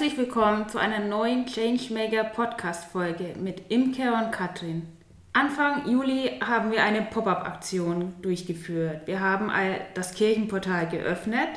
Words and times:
Herzlich 0.00 0.18
willkommen 0.18 0.66
zu 0.66 0.78
einer 0.78 1.00
neuen 1.00 1.44
Changemaker 1.44 2.24
Podcast 2.24 2.90
Folge 2.90 3.34
mit 3.38 3.70
Imke 3.70 4.14
und 4.14 4.32
Katrin. 4.32 4.88
Anfang 5.34 5.90
Juli 5.90 6.40
haben 6.42 6.70
wir 6.70 6.82
eine 6.84 7.02
Pop-up-Aktion 7.02 8.14
durchgeführt. 8.22 9.02
Wir 9.04 9.20
haben 9.20 9.50
das 9.92 10.14
Kirchenportal 10.14 10.88
geöffnet 10.88 11.50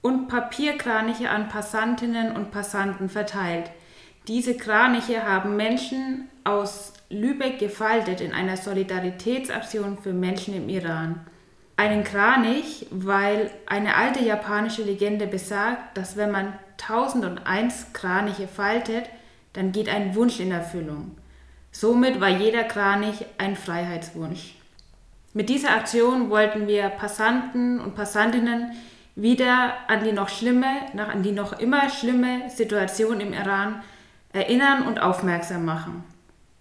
und 0.00 0.28
Papierkraniche 0.28 1.28
an 1.28 1.50
Passantinnen 1.50 2.34
und 2.34 2.52
Passanten 2.52 3.10
verteilt. 3.10 3.70
Diese 4.28 4.56
Kraniche 4.56 5.22
haben 5.22 5.54
Menschen 5.56 6.30
aus 6.42 6.94
Lübeck 7.10 7.58
gefaltet 7.58 8.22
in 8.22 8.32
einer 8.32 8.56
Solidaritätsaktion 8.56 9.98
für 9.98 10.14
Menschen 10.14 10.54
im 10.54 10.70
Iran. 10.70 11.26
Einen 11.76 12.04
Kranich, 12.04 12.86
weil 12.90 13.50
eine 13.66 13.96
alte 13.96 14.22
japanische 14.22 14.82
Legende 14.82 15.26
besagt, 15.26 15.96
dass 15.96 16.16
wenn 16.16 16.30
man 16.30 16.52
1001 16.80 17.92
Kraniche 17.92 18.46
faltet, 18.46 19.08
dann 19.54 19.72
geht 19.72 19.88
ein 19.88 20.14
Wunsch 20.14 20.40
in 20.40 20.52
Erfüllung. 20.52 21.16
Somit 21.72 22.20
war 22.20 22.28
jeder 22.28 22.64
Kranich 22.64 23.26
ein 23.38 23.56
Freiheitswunsch. 23.56 24.54
Mit 25.32 25.48
dieser 25.48 25.72
Aktion 25.72 26.30
wollten 26.30 26.68
wir 26.68 26.88
Passanten 26.90 27.80
und 27.80 27.96
Passantinnen 27.96 28.70
wieder 29.16 29.74
an 29.88 30.04
die 30.04 30.12
noch 30.12 30.28
schlimme, 30.28 30.68
an 30.96 31.24
die 31.24 31.32
noch 31.32 31.58
immer 31.58 31.88
schlimme 31.88 32.48
Situation 32.50 33.20
im 33.20 33.32
Iran 33.32 33.82
erinnern 34.32 34.86
und 34.86 35.00
aufmerksam 35.00 35.64
machen. 35.64 36.04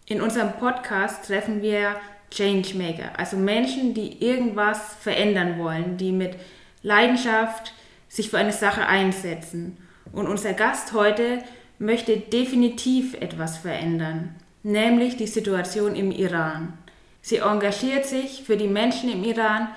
In 0.06 0.22
unserem 0.22 0.54
Podcast 0.54 1.28
treffen 1.28 1.62
wir 1.62 1.96
Changemaker, 2.34 3.18
also 3.18 3.38
Menschen, 3.38 3.94
die 3.94 4.24
irgendwas 4.24 4.96
verändern 5.00 5.60
wollen, 5.60 5.98
die 5.98 6.12
mit 6.12 6.36
Leidenschaft 6.82 7.74
sich 8.10 8.30
für 8.30 8.38
eine 8.38 8.54
Sache 8.54 8.88
einsetzen. 8.88 9.78
Und 10.12 10.28
unser 10.28 10.54
Gast 10.54 10.94
heute 10.94 11.40
möchte 11.80 12.18
definitiv 12.18 13.14
etwas 13.16 13.58
verändern, 13.58 14.36
nämlich 14.64 15.18
die 15.18 15.28
Situation 15.28 15.96
im 15.96 16.12
Iran. 16.12 16.74
Sie 17.22 17.38
engagiert 17.38 18.06
sich 18.06 18.44
für 18.44 18.58
die 18.58 18.68
Menschen 18.68 19.12
im 19.12 19.24
Iran, 19.24 19.70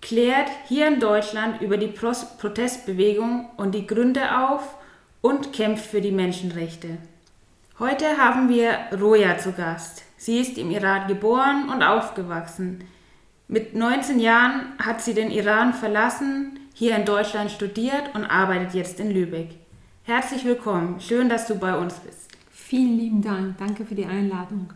klärt 0.00 0.50
hier 0.68 0.88
in 0.88 1.00
Deutschland 1.00 1.60
über 1.60 1.76
die 1.76 1.88
Protestbewegung 1.88 3.48
und 3.56 3.74
die 3.74 3.86
Gründe 3.86 4.38
auf 4.38 4.76
und 5.20 5.52
kämpft 5.52 5.86
für 5.86 6.00
die 6.00 6.12
Menschenrechte. 6.12 6.98
Heute 7.78 8.16
haben 8.18 8.48
wir 8.48 8.78
Roja 9.00 9.38
zu 9.38 9.52
Gast. 9.52 10.04
Sie 10.24 10.38
ist 10.38 10.56
im 10.56 10.70
Iran 10.70 11.08
geboren 11.08 11.68
und 11.68 11.82
aufgewachsen. 11.82 12.84
Mit 13.48 13.74
19 13.74 14.20
Jahren 14.20 14.66
hat 14.78 15.02
sie 15.02 15.14
den 15.14 15.32
Iran 15.32 15.74
verlassen, 15.74 16.60
hier 16.74 16.94
in 16.94 17.04
Deutschland 17.04 17.50
studiert 17.50 18.14
und 18.14 18.24
arbeitet 18.26 18.72
jetzt 18.72 19.00
in 19.00 19.10
Lübeck. 19.10 19.48
Herzlich 20.04 20.44
willkommen. 20.44 21.00
Schön, 21.00 21.28
dass 21.28 21.48
du 21.48 21.56
bei 21.56 21.76
uns 21.76 21.94
bist. 21.94 22.30
Vielen 22.52 22.98
lieben 22.98 23.20
Dank. 23.20 23.58
Danke 23.58 23.84
für 23.84 23.96
die 23.96 24.06
Einladung. 24.06 24.72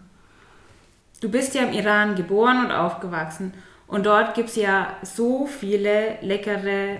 Du 1.20 1.30
bist 1.30 1.54
ja 1.54 1.62
im 1.62 1.74
Iran 1.74 2.16
geboren 2.16 2.64
und 2.64 2.72
aufgewachsen. 2.72 3.54
Und 3.86 4.04
dort 4.04 4.34
gibt 4.34 4.48
es 4.48 4.56
ja 4.56 4.96
so 5.04 5.46
viele 5.46 6.18
leckere 6.22 6.96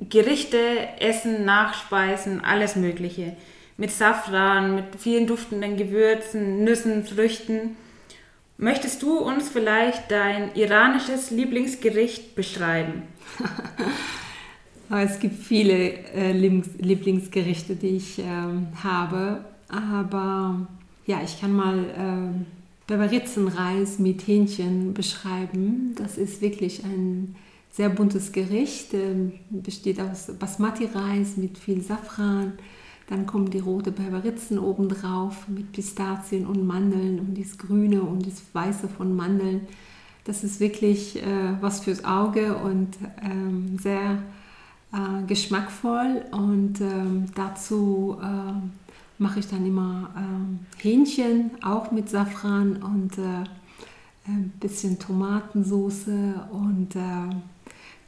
Gerichte, 0.00 0.60
Essen, 1.00 1.44
Nachspeisen, 1.44 2.40
alles 2.44 2.76
Mögliche 2.76 3.36
mit 3.76 3.90
Safran, 3.90 4.76
mit 4.76 4.84
vielen 4.98 5.26
duftenden 5.26 5.76
Gewürzen, 5.76 6.64
Nüssen, 6.64 7.04
Früchten. 7.04 7.76
Möchtest 8.56 9.02
du 9.02 9.18
uns 9.18 9.48
vielleicht 9.48 10.10
dein 10.10 10.54
iranisches 10.54 11.30
Lieblingsgericht 11.30 12.34
beschreiben? 12.34 13.02
es 14.90 15.18
gibt 15.18 15.42
viele 15.42 15.92
äh, 16.14 16.32
Lieblingsgerichte, 16.32 17.74
die 17.74 17.96
ich 17.96 18.20
äh, 18.20 18.22
habe, 18.82 19.44
aber 19.68 20.68
ja, 21.06 21.20
ich 21.24 21.40
kann 21.40 21.52
mal 21.52 22.44
äh, 22.88 22.92
mit 23.98 24.26
Hähnchen 24.26 24.94
beschreiben. 24.94 25.94
Das 25.96 26.16
ist 26.16 26.40
wirklich 26.40 26.84
ein 26.84 27.34
sehr 27.72 27.88
buntes 27.88 28.30
Gericht, 28.30 28.94
ähm, 28.94 29.32
besteht 29.50 30.00
aus 30.00 30.30
Basmati-Reis 30.38 31.36
mit 31.36 31.58
viel 31.58 31.80
Safran, 31.82 32.52
dann 33.08 33.26
kommen 33.26 33.50
die 33.50 33.58
rote 33.58 33.92
Berberitzen 33.92 34.58
obendrauf 34.58 35.46
mit 35.48 35.72
Pistazien 35.72 36.46
und 36.46 36.66
Mandeln 36.66 37.18
und 37.20 37.38
das 37.38 37.58
Grüne 37.58 38.02
und 38.02 38.26
das 38.26 38.42
Weiße 38.52 38.88
von 38.88 39.14
Mandeln. 39.14 39.62
Das 40.24 40.42
ist 40.42 40.58
wirklich 40.58 41.22
äh, 41.22 41.60
was 41.60 41.80
fürs 41.80 42.04
Auge 42.04 42.56
und 42.56 42.96
ähm, 43.22 43.78
sehr 43.78 44.22
äh, 44.92 45.22
geschmackvoll. 45.26 46.24
Und 46.30 46.80
ähm, 46.80 47.26
dazu 47.34 48.16
äh, 48.22 48.54
mache 49.18 49.40
ich 49.40 49.48
dann 49.48 49.66
immer 49.66 50.10
ähm, 50.16 50.60
Hähnchen, 50.78 51.50
auch 51.62 51.90
mit 51.90 52.08
Safran 52.08 52.82
und 52.82 53.18
äh, 53.18 53.44
ein 54.26 54.52
bisschen 54.60 54.98
Tomatensoße 54.98 56.46
und 56.50 56.96
äh, 56.96 57.34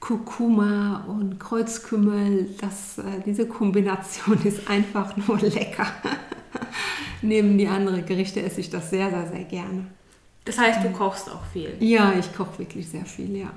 Kurkuma 0.00 1.04
und 1.08 1.40
Kreuzkümmel, 1.40 2.48
das, 2.60 2.98
äh, 2.98 3.22
diese 3.24 3.46
Kombination 3.46 4.40
ist 4.44 4.68
einfach 4.68 5.16
nur 5.16 5.38
lecker. 5.40 5.86
Neben 7.22 7.58
die 7.58 7.66
anderen 7.66 8.04
Gerichte 8.04 8.42
esse 8.42 8.60
ich 8.60 8.70
das 8.70 8.90
sehr, 8.90 9.10
sehr, 9.10 9.26
sehr 9.28 9.44
gerne. 9.44 9.86
Das 10.44 10.58
heißt, 10.58 10.84
du 10.84 10.90
kochst 10.90 11.30
auch 11.30 11.44
viel? 11.52 11.74
Ja, 11.80 12.12
ich 12.18 12.34
koche 12.34 12.58
wirklich 12.60 12.88
sehr 12.88 13.04
viel, 13.04 13.36
ja. 13.36 13.50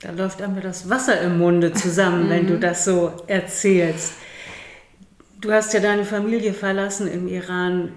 Da 0.00 0.12
läuft 0.12 0.40
einmal 0.42 0.60
das 0.60 0.88
Wasser 0.88 1.20
im 1.22 1.38
Munde 1.38 1.72
zusammen, 1.72 2.28
wenn 2.28 2.46
du 2.46 2.54
mhm. 2.56 2.60
das 2.60 2.84
so 2.84 3.12
erzählst. 3.26 4.12
Du 5.40 5.52
hast 5.52 5.72
ja 5.72 5.80
deine 5.80 6.04
Familie 6.04 6.52
verlassen 6.52 7.08
im 7.08 7.28
Iran. 7.28 7.92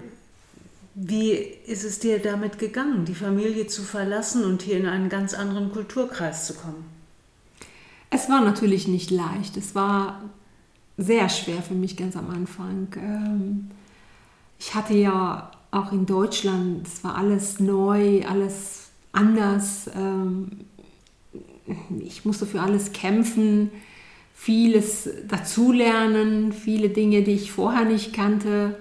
Wie 0.94 1.32
ist 1.32 1.84
es 1.84 1.98
dir 1.98 2.18
damit 2.18 2.58
gegangen, 2.58 3.04
die 3.04 3.14
Familie 3.14 3.66
zu 3.66 3.82
verlassen 3.82 4.44
und 4.44 4.62
hier 4.62 4.76
in 4.76 4.86
einen 4.86 5.08
ganz 5.08 5.34
anderen 5.34 5.72
Kulturkreis 5.72 6.46
zu 6.46 6.54
kommen? 6.54 6.91
Es 8.14 8.28
war 8.28 8.42
natürlich 8.42 8.86
nicht 8.88 9.10
leicht. 9.10 9.56
Es 9.56 9.74
war 9.74 10.20
sehr 10.98 11.30
schwer 11.30 11.62
für 11.62 11.74
mich 11.74 11.96
ganz 11.96 12.14
am 12.14 12.28
Anfang. 12.28 12.88
Ähm, 12.96 13.70
ich 14.58 14.74
hatte 14.74 14.92
ja 14.92 15.50
auch 15.70 15.92
in 15.92 16.04
Deutschland, 16.04 16.86
es 16.86 17.02
war 17.02 17.16
alles 17.16 17.58
neu, 17.58 18.22
alles 18.26 18.90
anders. 19.12 19.90
Ähm, 19.96 20.50
ich 22.00 22.26
musste 22.26 22.44
für 22.44 22.60
alles 22.60 22.92
kämpfen, 22.92 23.70
vieles 24.34 25.08
dazulernen, 25.26 26.52
viele 26.52 26.90
Dinge, 26.90 27.22
die 27.22 27.32
ich 27.32 27.50
vorher 27.50 27.86
nicht 27.86 28.12
kannte 28.12 28.76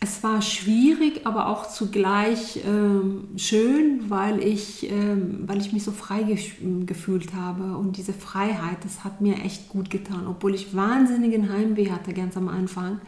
es 0.00 0.22
war 0.22 0.42
schwierig, 0.42 1.26
aber 1.26 1.48
auch 1.48 1.68
zugleich 1.68 2.60
ähm, 2.64 3.28
schön, 3.36 4.08
weil 4.08 4.42
ich, 4.44 4.88
ähm, 4.90 5.42
weil 5.46 5.60
ich 5.60 5.72
mich 5.72 5.82
so 5.82 5.90
frei 5.90 6.22
gefühlt 6.86 7.34
habe. 7.34 7.76
Und 7.76 7.96
diese 7.96 8.12
Freiheit, 8.12 8.84
das 8.84 9.02
hat 9.02 9.20
mir 9.20 9.42
echt 9.44 9.68
gut 9.68 9.90
getan. 9.90 10.28
Obwohl 10.28 10.54
ich 10.54 10.74
wahnsinnigen 10.74 11.52
Heimweh 11.52 11.90
hatte 11.90 12.12
ganz 12.12 12.36
am 12.36 12.48
Anfang, 12.48 13.00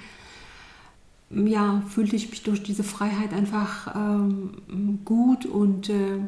ja, 1.31 1.85
fühlte 1.89 2.17
ich 2.17 2.29
mich 2.31 2.43
durch 2.43 2.65
diese 2.65 2.83
Freiheit 2.83 3.33
einfach 3.33 3.95
ähm, 3.95 4.99
gut 5.05 5.47
und 5.47 5.89
äh, 5.91 6.19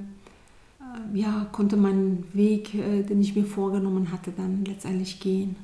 ja, 1.13 1.47
konnte 1.51 1.77
meinen 1.77 2.25
Weg, 2.35 2.73
äh, 2.75 3.03
den 3.03 3.21
ich 3.21 3.35
mir 3.35 3.45
vorgenommen 3.45 4.13
hatte, 4.13 4.33
dann 4.37 4.65
letztendlich 4.65 5.19
gehen. 5.19 5.57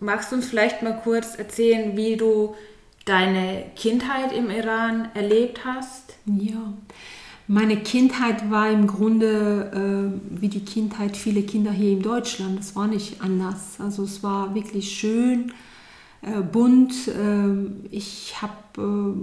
Magst 0.00 0.32
du 0.32 0.36
uns 0.36 0.46
vielleicht 0.46 0.82
mal 0.82 1.00
kurz 1.04 1.36
erzählen, 1.36 1.96
wie 1.96 2.16
du 2.16 2.56
deine 3.04 3.64
Kindheit 3.76 4.32
im 4.32 4.50
Iran 4.50 5.08
erlebt 5.14 5.64
hast? 5.64 6.16
Ja, 6.26 6.72
meine 7.46 7.76
Kindheit 7.76 8.50
war 8.50 8.70
im 8.70 8.86
Grunde 8.86 10.14
äh, 10.14 10.40
wie 10.40 10.48
die 10.48 10.64
Kindheit 10.64 11.16
vieler 11.16 11.42
Kinder 11.42 11.70
hier 11.72 11.92
in 11.92 12.02
Deutschland. 12.02 12.60
Es 12.60 12.74
war 12.74 12.86
nicht 12.86 13.20
anders. 13.20 13.78
Also 13.78 14.04
es 14.04 14.22
war 14.22 14.54
wirklich 14.54 14.92
schön, 14.92 15.52
äh, 16.22 16.40
bunt. 16.40 17.08
Äh, 17.08 17.70
ich 17.90 18.36
habe 18.40 19.14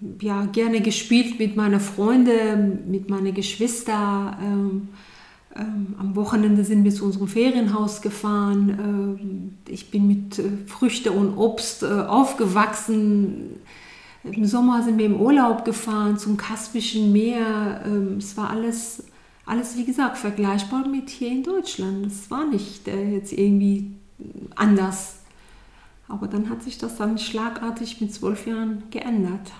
äh, 0.00 0.24
ja 0.24 0.46
gerne 0.46 0.80
gespielt 0.80 1.38
mit 1.38 1.54
meinen 1.54 1.80
Freunden, 1.80 2.90
mit 2.90 3.10
meinen 3.10 3.34
Geschwistern. 3.34 4.88
Ähm, 5.54 5.94
am 5.98 6.16
Wochenende 6.16 6.64
sind 6.64 6.84
wir 6.84 6.92
zu 6.92 7.04
unserem 7.04 7.28
Ferienhaus 7.28 8.00
gefahren. 8.00 8.78
Ähm, 8.78 9.58
ich 9.68 9.90
bin 9.90 10.06
mit 10.06 10.38
äh, 10.38 10.44
Früchte 10.66 11.12
und 11.12 11.36
Obst 11.36 11.82
äh, 11.82 11.86
aufgewachsen. 11.86 13.60
Im 14.24 14.44
Sommer 14.46 14.82
sind 14.82 14.98
wir 14.98 15.06
im 15.06 15.20
Urlaub 15.20 15.64
gefahren 15.64 16.16
zum 16.16 16.36
Kaspischen 16.36 17.12
Meer. 17.12 17.82
Ähm, 17.84 18.16
es 18.18 18.36
war 18.36 18.50
alles, 18.50 19.04
alles, 19.44 19.76
wie 19.76 19.84
gesagt, 19.84 20.16
vergleichbar 20.16 20.88
mit 20.88 21.10
hier 21.10 21.30
in 21.30 21.42
Deutschland. 21.42 22.06
Es 22.06 22.30
war 22.30 22.46
nicht 22.46 22.88
äh, 22.88 23.10
jetzt 23.12 23.32
irgendwie 23.32 23.92
anders. 24.54 25.16
Aber 26.08 26.28
dann 26.28 26.48
hat 26.48 26.62
sich 26.62 26.78
das 26.78 26.96
dann 26.96 27.18
schlagartig 27.18 28.00
mit 28.00 28.14
zwölf 28.14 28.46
Jahren 28.46 28.84
geändert. 28.90 29.52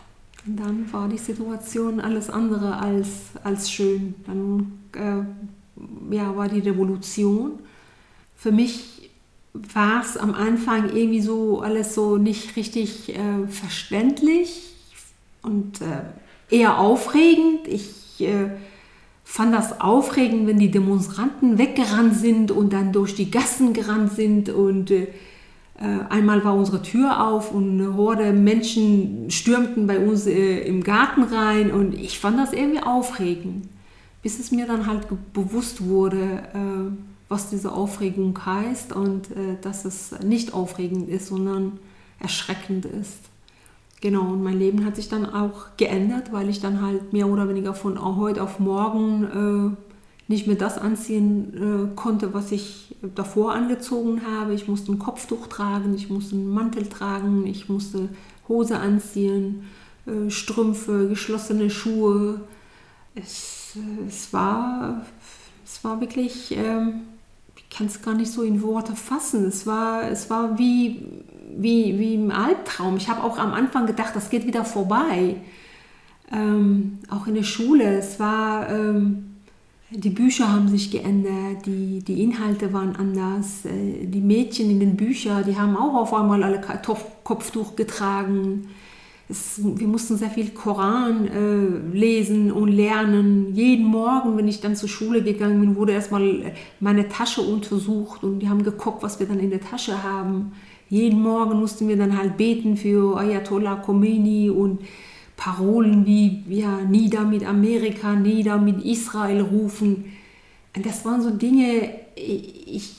Und 0.46 0.56
dann 0.56 0.90
war 0.92 1.08
die 1.08 1.18
Situation 1.18 2.00
alles 2.00 2.30
andere 2.30 2.78
als, 2.78 3.08
als 3.44 3.70
schön. 3.70 4.14
Dann 4.26 4.72
äh, 4.94 5.24
ja, 6.10 6.36
war 6.36 6.48
die 6.48 6.60
Revolution. 6.60 7.58
Für 8.36 8.52
mich 8.52 9.10
war 9.52 10.02
es 10.02 10.16
am 10.16 10.34
Anfang 10.34 10.90
irgendwie 10.94 11.20
so 11.20 11.60
alles 11.60 11.94
so 11.94 12.16
nicht 12.16 12.56
richtig 12.56 13.14
äh, 13.14 13.46
verständlich 13.48 14.74
und 15.42 15.80
äh, 15.80 16.56
eher 16.56 16.78
aufregend. 16.78 17.68
Ich 17.68 18.20
äh, 18.20 18.50
fand 19.24 19.54
das 19.54 19.80
aufregend, 19.80 20.46
wenn 20.46 20.58
die 20.58 20.70
Demonstranten 20.70 21.58
weggerannt 21.58 22.16
sind 22.16 22.50
und 22.50 22.72
dann 22.72 22.92
durch 22.92 23.14
die 23.14 23.30
Gassen 23.30 23.72
gerannt 23.72 24.12
sind 24.12 24.48
und 24.48 24.90
äh, 24.90 25.08
äh, 25.78 26.04
einmal 26.10 26.44
war 26.44 26.54
unsere 26.54 26.82
Tür 26.82 27.26
auf 27.26 27.52
und 27.52 27.80
eine 27.80 27.96
Horde 27.96 28.32
Menschen 28.32 29.30
stürmten 29.30 29.86
bei 29.86 29.98
uns 29.98 30.26
äh, 30.26 30.60
im 30.60 30.84
Garten 30.84 31.22
rein 31.22 31.70
und 31.72 31.94
ich 31.94 32.18
fand 32.18 32.38
das 32.38 32.52
irgendwie 32.52 32.82
aufregend, 32.82 33.68
bis 34.22 34.38
es 34.38 34.52
mir 34.52 34.66
dann 34.66 34.86
halt 34.86 35.08
bewusst 35.32 35.84
wurde, 35.84 36.94
was 37.28 37.50
diese 37.50 37.72
Aufregung 37.72 38.38
heißt 38.46 38.92
und 38.92 39.28
dass 39.62 39.84
es 39.84 40.14
nicht 40.22 40.54
aufregend 40.54 41.08
ist, 41.08 41.26
sondern 41.26 41.80
erschreckend 42.20 42.84
ist. 42.84 43.18
Genau, 44.02 44.32
und 44.32 44.42
mein 44.42 44.58
Leben 44.58 44.84
hat 44.84 44.96
sich 44.96 45.08
dann 45.08 45.24
auch 45.24 45.76
geändert, 45.76 46.32
weil 46.32 46.48
ich 46.48 46.60
dann 46.60 46.82
halt 46.82 47.12
mehr 47.12 47.28
oder 47.28 47.48
weniger 47.48 47.72
von 47.72 48.04
heute 48.16 48.42
auf 48.42 48.58
morgen 48.58 49.76
äh, 49.78 50.30
nicht 50.30 50.48
mehr 50.48 50.56
das 50.56 50.76
anziehen 50.76 51.54
äh, 51.54 51.94
konnte, 51.94 52.34
was 52.34 52.50
ich 52.50 52.96
davor 53.14 53.54
angezogen 53.54 54.22
habe. 54.26 54.54
Ich 54.54 54.66
musste 54.66 54.90
ein 54.90 54.98
Kopftuch 54.98 55.46
tragen, 55.46 55.94
ich 55.94 56.10
musste 56.10 56.34
einen 56.34 56.50
Mantel 56.50 56.88
tragen, 56.88 57.46
ich 57.46 57.68
musste 57.68 58.08
Hose 58.48 58.80
anziehen, 58.80 59.62
äh, 60.06 60.28
Strümpfe, 60.30 61.06
geschlossene 61.08 61.70
Schuhe. 61.70 62.40
Es, 63.14 63.76
es, 64.08 64.32
war, 64.32 65.04
es 65.64 65.84
war 65.84 66.00
wirklich, 66.00 66.52
ähm, 66.56 67.02
ich 67.56 67.68
kann 67.70 67.86
es 67.86 68.00
gar 68.00 68.14
nicht 68.14 68.32
so 68.32 68.42
in 68.42 68.62
Worte 68.62 68.96
fassen. 68.96 69.46
Es 69.46 69.66
war, 69.66 70.10
es 70.10 70.30
war 70.30 70.58
wie 70.58 71.22
wie, 71.56 71.98
wie 71.98 72.14
im 72.14 72.30
Albtraum. 72.30 72.96
Ich 72.96 73.08
habe 73.08 73.22
auch 73.22 73.38
am 73.38 73.52
Anfang 73.52 73.86
gedacht, 73.86 74.14
das 74.14 74.30
geht 74.30 74.46
wieder 74.46 74.64
vorbei. 74.64 75.36
Ähm, 76.30 76.98
auch 77.10 77.26
in 77.26 77.34
der 77.34 77.42
Schule, 77.42 77.98
es 77.98 78.18
war, 78.18 78.70
ähm, 78.70 79.36
die 79.90 80.10
Bücher 80.10 80.50
haben 80.50 80.68
sich 80.68 80.90
geändert, 80.90 81.66
die, 81.66 82.02
die 82.02 82.22
Inhalte 82.22 82.72
waren 82.72 82.96
anders. 82.96 83.64
Äh, 83.64 84.06
die 84.06 84.20
Mädchen 84.20 84.70
in 84.70 84.80
den 84.80 84.96
Büchern, 84.96 85.44
die 85.44 85.56
haben 85.56 85.76
auch 85.76 85.94
auf 85.94 86.14
einmal 86.14 86.42
alle 86.42 86.60
Kopftuch 87.24 87.76
getragen. 87.76 88.68
Es, 89.32 89.60
wir 89.62 89.88
mussten 89.88 90.16
sehr 90.16 90.30
viel 90.30 90.50
Koran 90.50 91.26
äh, 91.26 91.96
lesen 91.96 92.52
und 92.52 92.68
lernen. 92.68 93.52
Jeden 93.54 93.86
Morgen, 93.86 94.36
wenn 94.36 94.46
ich 94.46 94.60
dann 94.60 94.76
zur 94.76 94.88
Schule 94.88 95.22
gegangen 95.22 95.60
bin, 95.60 95.74
wurde 95.74 95.92
erstmal 95.92 96.52
meine 96.78 97.08
Tasche 97.08 97.40
untersucht 97.40 98.22
und 98.22 98.38
die 98.38 98.48
haben 98.48 98.62
geguckt, 98.62 99.02
was 99.02 99.18
wir 99.18 99.26
dann 99.26 99.40
in 99.40 99.50
der 99.50 99.60
Tasche 99.60 100.02
haben 100.02 100.52
jeden 100.92 101.22
Morgen 101.22 101.58
mussten 101.58 101.88
wir 101.88 101.96
dann 101.96 102.18
halt 102.18 102.36
beten 102.36 102.76
für 102.76 103.16
Ayatollah 103.16 103.76
Khomeini 103.76 104.50
und 104.50 104.82
Parolen 105.38 106.04
wie 106.04 106.44
ja, 106.50 106.82
nieder 106.82 107.24
mit 107.24 107.46
Amerika, 107.46 108.14
nieder 108.14 108.58
mit 108.58 108.84
Israel 108.84 109.40
rufen. 109.40 110.12
Das 110.74 111.06
waren 111.06 111.22
so 111.22 111.30
Dinge, 111.30 111.88
ich 112.14 112.92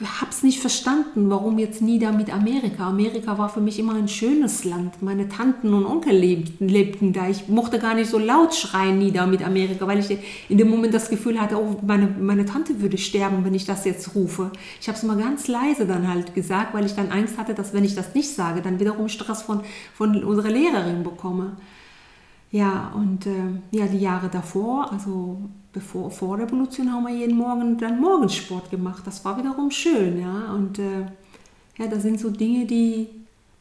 habe 0.00 0.30
es 0.30 0.42
nicht 0.42 0.60
verstanden, 0.60 1.28
warum 1.28 1.58
jetzt 1.58 1.82
nieder 1.82 2.12
mit 2.12 2.32
Amerika. 2.32 2.88
Amerika 2.88 3.36
war 3.36 3.48
für 3.48 3.60
mich 3.60 3.78
immer 3.78 3.94
ein 3.94 4.06
schönes 4.06 4.64
Land. 4.64 5.02
Meine 5.02 5.28
Tanten 5.28 5.74
und 5.74 5.86
Onkel 5.86 6.16
lebten, 6.16 6.68
lebten 6.68 7.12
da. 7.12 7.28
Ich 7.28 7.48
mochte 7.48 7.78
gar 7.80 7.94
nicht 7.94 8.08
so 8.08 8.18
laut 8.18 8.54
schreien 8.54 8.98
nieder 8.98 9.26
mit 9.26 9.44
Amerika, 9.44 9.86
weil 9.86 9.98
ich 9.98 10.18
in 10.48 10.58
dem 10.58 10.70
Moment 10.70 10.94
das 10.94 11.10
Gefühl 11.10 11.40
hatte, 11.40 11.60
oh, 11.60 11.80
meine, 11.84 12.06
meine 12.20 12.44
Tante 12.44 12.80
würde 12.80 12.96
sterben, 12.96 13.44
wenn 13.44 13.54
ich 13.54 13.64
das 13.64 13.84
jetzt 13.84 14.14
rufe. 14.14 14.52
Ich 14.80 14.88
habe 14.88 14.96
es 14.96 15.02
mal 15.02 15.16
ganz 15.16 15.48
leise 15.48 15.86
dann 15.86 16.06
halt 16.06 16.34
gesagt, 16.34 16.74
weil 16.74 16.86
ich 16.86 16.94
dann 16.94 17.10
Angst 17.10 17.36
hatte, 17.36 17.54
dass 17.54 17.74
wenn 17.74 17.84
ich 17.84 17.96
das 17.96 18.14
nicht 18.14 18.32
sage, 18.32 18.62
dann 18.62 18.78
wiederum 18.78 19.08
Stress 19.08 19.42
von, 19.42 19.62
von 19.94 20.22
unserer 20.22 20.50
Lehrerin 20.50 21.02
bekomme. 21.02 21.56
Ja, 22.50 22.92
und 22.94 23.26
äh, 23.26 23.32
ja, 23.72 23.86
die 23.86 23.98
Jahre 23.98 24.28
davor, 24.28 24.90
also 24.92 25.38
bevor, 25.78 26.10
vor 26.10 26.36
der 26.36 26.46
Revolution 26.46 26.92
haben 26.92 27.06
wir 27.06 27.14
jeden 27.14 27.36
Morgen 27.36 27.78
dann 27.78 28.00
Morgensport 28.00 28.70
gemacht. 28.70 29.02
Das 29.06 29.24
war 29.24 29.38
wiederum 29.38 29.70
schön, 29.70 30.20
ja. 30.20 30.52
Und 30.52 30.78
äh, 30.78 31.06
ja, 31.78 31.86
das 31.86 32.02
sind 32.02 32.18
so 32.18 32.30
Dinge, 32.30 32.66
die, 32.66 33.08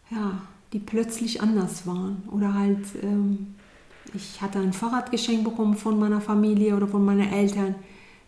ja, 0.09 0.41
die 0.73 0.79
plötzlich 0.79 1.41
anders 1.41 1.85
waren. 1.85 2.23
Oder 2.31 2.53
halt, 2.53 2.85
ähm, 3.03 3.55
ich 4.13 4.41
hatte 4.41 4.59
ein 4.59 4.73
Fahrrad 4.73 5.11
geschenkt 5.11 5.43
bekommen 5.43 5.75
von 5.75 5.99
meiner 5.99 6.19
Familie 6.19 6.75
oder 6.75 6.87
von 6.87 7.05
meinen 7.05 7.31
Eltern. 7.31 7.75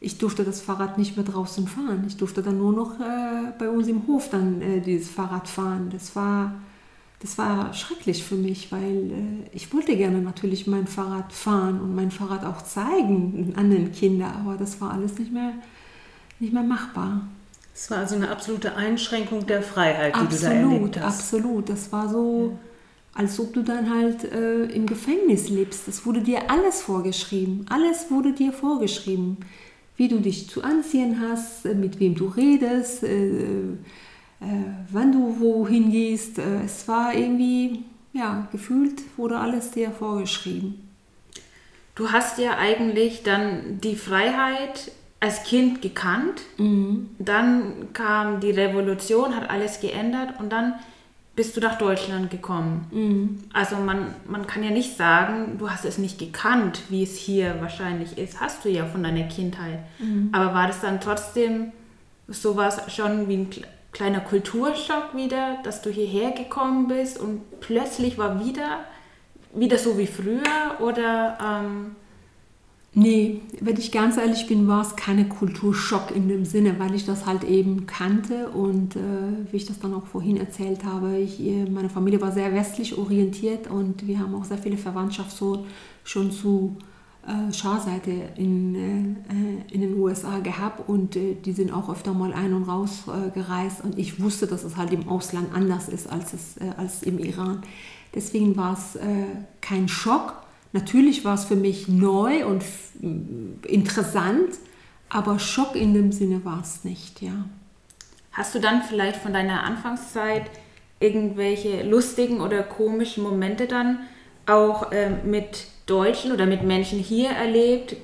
Ich 0.02 0.18
durfte 0.20 0.44
das 0.44 0.62
Fahrrad 0.62 0.98
nicht 0.98 1.18
mehr 1.18 1.26
draußen 1.26 1.68
fahren. 1.68 2.04
Ich 2.08 2.16
durfte 2.16 2.44
dann 2.44 2.60
nur 2.60 2.72
noch 2.72 3.00
äh, 3.00 3.52
bei 3.58 3.70
uns 3.70 3.88
im 3.88 4.06
Hof 4.08 4.30
dann 4.30 4.62
äh, 4.62 4.82
dieses 4.82 5.10
Fahrrad 5.10 5.48
fahren. 5.48 5.90
Das 5.92 6.16
war 6.16 6.54
das 7.20 7.38
war 7.38 7.74
schrecklich 7.74 8.24
für 8.24 8.36
mich, 8.36 8.72
weil 8.72 9.12
äh, 9.12 9.50
ich 9.52 9.74
wollte 9.74 9.96
gerne 9.98 10.22
natürlich 10.22 10.68
mein 10.68 10.88
Fahrrad 10.88 11.34
fahren 11.34 11.82
und 11.82 11.94
mein 11.94 12.12
Fahrrad 12.12 12.46
auch 12.46 12.62
zeigen 12.62 13.54
an 13.58 13.70
den 13.70 13.92
Kindern, 13.92 14.32
aber 14.46 14.56
das 14.56 14.80
war 14.80 14.94
alles 14.94 15.20
nicht 15.20 15.32
mehr, 15.32 15.54
nicht 16.40 16.54
mehr 16.54 16.64
machbar. 16.64 17.28
Es 17.76 17.92
war 17.92 18.00
also 18.00 18.16
eine 18.16 18.30
absolute 18.30 18.76
Einschränkung 18.76 19.46
der 19.48 19.62
Freiheit, 19.62 20.16
die 20.16 20.20
absolut, 20.20 20.42
du 20.42 20.46
da 20.46 20.74
erlebt 20.74 21.00
hast. 21.02 21.20
Absolut, 21.20 21.70
das 21.70 21.92
war 21.92 22.10
so, 22.10 22.52
ja. 22.52 23.22
als 23.22 23.40
ob 23.40 23.54
du 23.54 23.64
dann 23.64 23.90
halt 23.90 24.24
äh, 24.24 24.64
im 24.64 24.86
Gefängnis 24.86 25.50
lebst. 25.50 25.88
Es 25.88 26.06
wurde 26.06 26.22
dir 26.22 26.50
alles 26.50 26.82
vorgeschrieben, 26.82 27.66
alles 27.70 28.10
wurde 28.10 28.34
dir 28.34 28.54
vorgeschrieben, 28.54 29.38
wie 29.98 30.08
du 30.08 30.20
dich 30.20 30.50
zu 30.50 30.64
anziehen 30.64 31.22
hast, 31.22 31.66
mit 31.66 32.00
wem 32.00 32.16
du 32.16 32.28
redest. 32.28 33.04
Äh, 33.04 33.78
äh, 34.42 34.46
wann 34.92 35.12
du 35.12 35.40
wohin 35.40 35.92
gehst. 35.92 36.40
Äh, 36.40 36.64
es 36.66 36.88
war 36.88 37.14
irgendwie, 37.14 37.84
ja, 38.14 38.48
gefühlt 38.52 39.02
wurde 39.18 39.38
alles 39.38 39.72
dir 39.72 39.92
vorgeschrieben. 39.92 40.90
Du 41.96 42.12
hast 42.12 42.38
ja 42.38 42.58
eigentlich 42.58 43.24
dann 43.24 43.82
die 43.82 43.96
Freiheit 43.96 44.92
als 45.20 45.44
Kind 45.44 45.82
gekannt. 45.82 46.42
Mhm. 46.58 47.10
Dann 47.20 47.92
kam 47.94 48.40
die 48.40 48.52
Revolution, 48.52 49.36
hat 49.36 49.50
alles 49.50 49.82
geändert 49.82 50.40
und 50.40 50.50
dann 50.50 50.76
bist 51.36 51.56
du 51.56 51.62
nach 51.62 51.78
Deutschland 51.78 52.32
gekommen. 52.32 52.88
Mhm. 52.92 53.44
Also 53.54 53.78
man, 53.78 54.14
man 54.28 54.48
kann 54.48 54.64
ja 54.64 54.72
nicht 54.72 54.98
sagen, 54.98 55.58
du 55.58 55.70
hast 55.70 55.86
es 55.86 55.98
nicht 55.98 56.20
gekannt, 56.20 56.82
wie 56.90 57.04
es 57.04 57.18
hier 57.18 57.62
wahrscheinlich 57.62 58.18
ist. 58.18 58.40
Hast 58.40 58.66
du 58.66 58.70
ja 58.70 58.86
von 58.86 59.04
deiner 59.04 59.24
Kindheit. 59.24 59.80
Mhm. 60.00 60.30
Aber 60.32 60.54
war 60.54 60.68
das 60.68 60.82
dann 60.82 61.00
trotzdem 61.02 61.72
sowas 62.28 62.82
schon 62.94 63.28
wie 63.28 63.38
ein 63.38 63.50
kleiner 63.92 64.20
Kulturschock 64.20 65.16
wieder, 65.16 65.58
dass 65.64 65.82
du 65.82 65.90
hierher 65.90 66.32
gekommen 66.32 66.88
bist 66.88 67.20
und 67.20 67.60
plötzlich 67.60 68.18
war 68.18 68.44
wieder, 68.44 68.86
wieder 69.54 69.78
so 69.78 69.98
wie 69.98 70.08
früher 70.08 70.80
oder... 70.80 71.38
Ähm 71.42 71.96
Nee, 72.96 73.42
wenn 73.62 73.78
ich 73.78 73.92
ganz 73.92 74.18
ehrlich 74.18 74.48
bin, 74.48 74.68
war 74.68 74.82
es 74.82 74.96
keine 74.96 75.30
Kulturschock 75.30 76.10
in 76.16 76.28
dem 76.28 76.44
Sinne, 76.44 76.80
weil 76.80 76.96
ich 76.96 77.06
das 77.06 77.28
halt 77.28 77.44
eben 77.44 77.86
kannte 77.86 78.50
und 78.50 78.96
äh, 78.96 79.00
wie 79.52 79.58
ich 79.58 79.68
das 79.68 79.80
dann 79.80 79.94
auch 79.94 80.08
vorhin 80.08 80.38
erzählt 80.38 80.84
habe, 80.84 81.20
ich, 81.20 81.40
äh, 81.40 81.66
meine 81.70 81.90
Familie 81.90 82.20
war 82.20 82.32
sehr 82.32 82.52
westlich 82.52 82.98
orientiert 82.98 83.70
und 83.70 84.08
wir 84.08 84.18
haben 84.18 84.34
auch 84.34 84.44
sehr 84.44 84.58
viele 84.58 84.78
Verwandtschaft 84.78 85.38
so 85.38 85.68
schon 86.04 86.32
zu 86.32 86.78
Scharseite 87.54 88.12
in, 88.36 88.76
äh, 89.30 89.74
in 89.74 89.82
den 89.82 90.00
USA 90.00 90.40
gehabt 90.40 90.88
und 90.88 91.16
äh, 91.16 91.36
die 91.36 91.52
sind 91.52 91.72
auch 91.72 91.90
öfter 91.90 92.14
mal 92.14 92.34
ein- 92.34 92.54
und 92.54 92.64
raus 92.64 93.04
äh, 93.08 93.30
gereist 93.32 93.84
und 93.84 93.98
ich 93.98 94.22
wusste, 94.22 94.48
dass 94.48 94.64
es 94.64 94.78
halt 94.78 94.92
im 94.94 95.08
Ausland 95.08 95.54
anders 95.54 95.90
ist 95.90 96.10
als, 96.10 96.34
es, 96.34 96.58
äh, 96.58 96.72
als 96.78 97.04
im 97.04 97.20
Iran. 97.20 97.64
Deswegen 98.16 98.58
war 98.58 98.74
es 98.74 98.96
äh, 98.96 99.26
kein 99.62 99.88
Schock. 99.88 100.34
Natürlich 100.74 101.26
war 101.26 101.36
es 101.36 101.46
für 101.46 101.56
mich 101.56 101.88
neu 101.88 102.46
und 102.46 102.64
interessant, 103.66 104.58
aber 105.10 105.40
Schock 105.40 105.76
in 105.76 105.94
dem 105.94 106.12
Sinne 106.12 106.46
war 106.46 106.62
es 106.62 106.84
nicht, 106.84 107.22
ja. 107.22 107.46
Hast 108.32 108.56
du 108.56 108.60
dann 108.60 108.84
vielleicht 108.84 109.18
von 109.18 109.34
deiner 109.34 109.64
Anfangszeit 109.64 110.50
irgendwelche 111.00 111.84
lustigen 111.84 112.42
oder 112.42 112.62
komischen 112.62 113.24
Momente 113.24 113.68
dann 113.68 114.00
auch 114.50 114.88
mit 115.26 115.66
Deutschen 115.86 116.32
oder 116.32 116.46
mit 116.46 116.64
Menschen 116.64 117.00
hier 117.00 117.30
erlebt? 117.30 117.96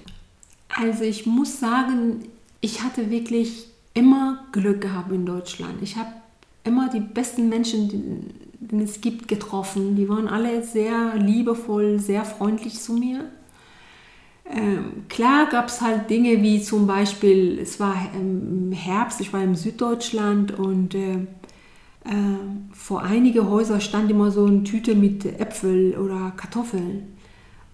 Also 0.70 1.04
ich 1.04 1.26
muss 1.26 1.60
sagen, 1.60 2.26
ich 2.62 2.84
hatte 2.84 3.10
wirklich 3.10 3.68
immer 3.94 4.46
Glück 4.52 4.82
gehabt 4.82 5.12
in 5.12 5.26
Deutschland. 5.26 5.82
Ich 5.82 5.96
habe 5.96 6.10
immer 6.64 6.90
die 6.90 7.00
besten 7.00 7.48
Menschen, 7.50 7.88
die, 7.90 8.76
die 8.76 8.84
es 8.84 9.02
gibt, 9.02 9.28
getroffen. 9.28 9.96
Die 9.96 10.10
waren 10.10 10.28
alle 10.28 10.64
sehr 10.64 11.16
liebevoll, 11.16 12.00
sehr 12.00 12.26
freundlich 12.26 12.80
zu 12.80 12.94
mir. 12.94 13.26
Ähm, 14.48 15.06
klar 15.10 15.48
gab 15.50 15.70
es 15.70 15.82
halt 15.82 16.10
Dinge 16.10 16.42
wie 16.42 16.62
zum 16.62 16.86
Beispiel, 16.86 17.58
es 17.60 17.80
war 17.80 17.96
im 18.14 18.72
Herbst, 18.72 19.20
ich 19.20 19.34
war 19.34 19.42
im 19.42 19.56
Süddeutschland 19.56 20.58
und 20.58 20.94
äh, 20.94 21.26
äh, 22.06 22.76
vor 22.76 23.02
einige 23.02 23.50
Häuser 23.50 23.80
stand 23.80 24.12
immer 24.12 24.30
so 24.30 24.46
eine 24.46 24.64
Tüte 24.64 24.96
mit 24.96 25.26
Äpfel 25.26 25.98
oder 25.98 26.34
Kartoffeln. 26.38 27.16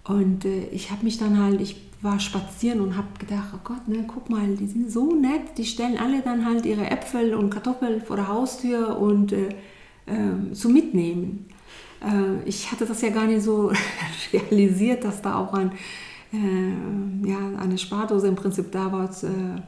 Und 0.04 0.44
äh, 0.44 0.68
ich 0.68 0.90
habe 0.90 1.04
mich 1.04 1.18
dann 1.18 1.38
halt, 1.38 1.60
ich 1.60 1.76
war 2.00 2.18
spazieren 2.18 2.80
und 2.80 2.96
habe 2.96 3.08
gedacht, 3.18 3.48
oh 3.54 3.60
Gott, 3.62 3.86
ne, 3.88 4.04
guck 4.08 4.30
mal, 4.30 4.56
die 4.56 4.66
sind 4.66 4.90
so 4.90 5.14
nett, 5.14 5.58
die 5.58 5.66
stellen 5.66 5.98
alle 5.98 6.22
dann 6.22 6.46
halt 6.46 6.66
ihre 6.66 6.90
Äpfel 6.90 7.34
und 7.34 7.50
Kartoffeln 7.50 8.00
vor 8.00 8.16
der 8.16 8.28
Haustür 8.28 8.98
und 8.98 9.32
äh, 9.32 9.48
äh, 10.06 10.52
zu 10.52 10.68
mitnehmen. 10.68 11.46
Ich 12.46 12.72
hatte 12.72 12.84
das 12.84 13.00
ja 13.00 13.10
gar 13.10 13.26
nicht 13.26 13.42
so 13.42 13.70
realisiert, 14.32 15.04
dass 15.04 15.22
da 15.22 15.36
auch 15.36 15.54
ein, 15.54 15.70
äh, 16.32 17.28
ja, 17.28 17.38
eine 17.60 17.78
Spardose 17.78 18.26
im 18.26 18.34
Prinzip 18.34 18.72
da 18.72 18.90
war 18.90 19.08
äh, 19.08 19.62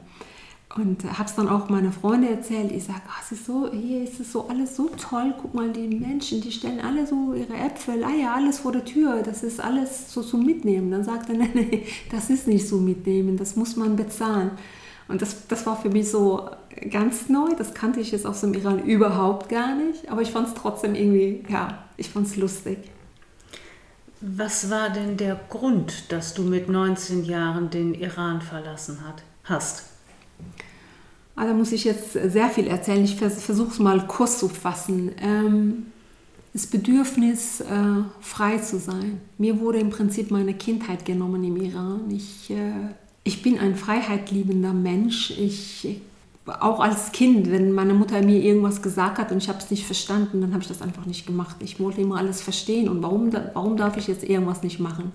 und 0.75 1.05
habe 1.05 1.29
es 1.29 1.35
dann 1.35 1.47
auch 1.47 1.69
meiner 1.69 1.93
Freunde 1.93 2.29
erzählt. 2.29 2.71
Ich 2.71 2.83
sage, 2.83 3.01
oh, 3.07 3.33
ist 3.33 3.45
so, 3.45 3.71
hier 3.71 4.03
ist 4.03 4.19
es 4.19 4.33
so 4.33 4.47
alles 4.49 4.75
so 4.75 4.89
toll. 4.89 5.33
Guck 5.41 5.53
mal, 5.53 5.69
die 5.71 5.87
Menschen, 5.87 6.41
die 6.41 6.51
stellen 6.51 6.81
alle 6.81 7.07
so 7.07 7.33
ihre 7.33 7.53
Äpfel, 7.53 8.03
Eier, 8.03 8.33
alles 8.35 8.59
vor 8.59 8.73
der 8.73 8.83
Tür. 8.83 9.23
Das 9.23 9.41
ist 9.41 9.61
alles 9.61 10.11
so 10.13 10.21
zum 10.21 10.45
Mitnehmen. 10.45 10.91
Dann 10.91 11.05
sagt 11.05 11.29
er, 11.29 11.35
nee, 11.37 11.49
nee, 11.53 11.85
das 12.11 12.29
ist 12.29 12.47
nicht 12.47 12.67
so 12.67 12.77
mitnehmen, 12.77 13.37
das 13.37 13.55
muss 13.55 13.77
man 13.77 13.95
bezahlen. 13.95 14.51
Und 15.07 15.21
das, 15.21 15.47
das 15.47 15.65
war 15.65 15.79
für 15.81 15.89
mich 15.89 16.09
so 16.09 16.49
ganz 16.89 17.29
neu. 17.29 17.55
Das 17.57 17.73
kannte 17.73 18.01
ich 18.01 18.11
jetzt 18.11 18.25
aus 18.25 18.41
dem 18.41 18.53
Iran 18.53 18.83
überhaupt 18.83 19.47
gar 19.47 19.75
nicht. 19.75 20.09
Aber 20.09 20.21
ich 20.23 20.31
fand 20.31 20.49
es 20.49 20.53
trotzdem 20.55 20.93
irgendwie, 20.93 21.45
ja, 21.47 21.85
ich 21.95 22.09
fand 22.09 22.27
es 22.27 22.35
lustig. 22.35 22.79
Was 24.19 24.69
war 24.69 24.89
denn 24.89 25.15
der 25.15 25.39
Grund, 25.49 26.11
dass 26.11 26.33
du 26.33 26.41
mit 26.41 26.67
19 26.67 27.23
Jahren 27.23 27.69
den 27.69 27.93
Iran 27.93 28.41
verlassen 28.41 29.07
hat, 29.07 29.23
hast? 29.45 29.83
Ah, 31.35 31.45
da 31.45 31.53
muss 31.53 31.73
ich 31.73 31.83
jetzt 31.83 32.13
sehr 32.13 32.49
viel 32.49 32.67
erzählen. 32.67 33.03
Ich 33.03 33.15
versuche 33.17 33.71
es 33.71 33.79
mal 33.79 34.07
kurz 34.07 34.39
zu 34.39 34.47
fassen. 34.47 35.11
Ähm, 35.21 35.87
das 36.53 36.67
Bedürfnis, 36.67 37.59
äh, 37.59 38.03
frei 38.21 38.57
zu 38.59 38.79
sein. 38.79 39.19
Mir 39.37 39.59
wurde 39.59 39.79
im 39.79 39.89
Prinzip 39.89 40.31
meine 40.31 40.53
Kindheit 40.53 41.03
genommen 41.03 41.43
im 41.43 41.57
Iran. 41.57 42.09
Ich, 42.09 42.49
äh, 42.49 42.93
ich 43.25 43.41
bin 43.41 43.59
ein 43.59 43.75
freiheitliebender 43.75 44.71
Mensch. 44.71 45.31
Ich, 45.31 45.99
auch 46.45 46.79
als 46.79 47.11
Kind, 47.11 47.51
wenn 47.51 47.73
meine 47.73 47.93
Mutter 47.93 48.21
mir 48.21 48.41
irgendwas 48.41 48.81
gesagt 48.81 49.17
hat 49.17 49.33
und 49.33 49.39
ich 49.39 49.49
habe 49.49 49.59
es 49.59 49.69
nicht 49.69 49.85
verstanden, 49.85 50.39
dann 50.39 50.53
habe 50.53 50.61
ich 50.61 50.69
das 50.69 50.81
einfach 50.81 51.05
nicht 51.05 51.27
gemacht. 51.27 51.57
Ich 51.59 51.77
wollte 51.81 51.99
immer 51.99 52.17
alles 52.17 52.41
verstehen 52.41 52.87
und 52.87 53.03
warum, 53.03 53.33
warum 53.53 53.75
darf 53.75 53.97
ich 53.97 54.07
jetzt 54.07 54.23
irgendwas 54.23 54.63
nicht 54.63 54.79
machen? 54.79 55.11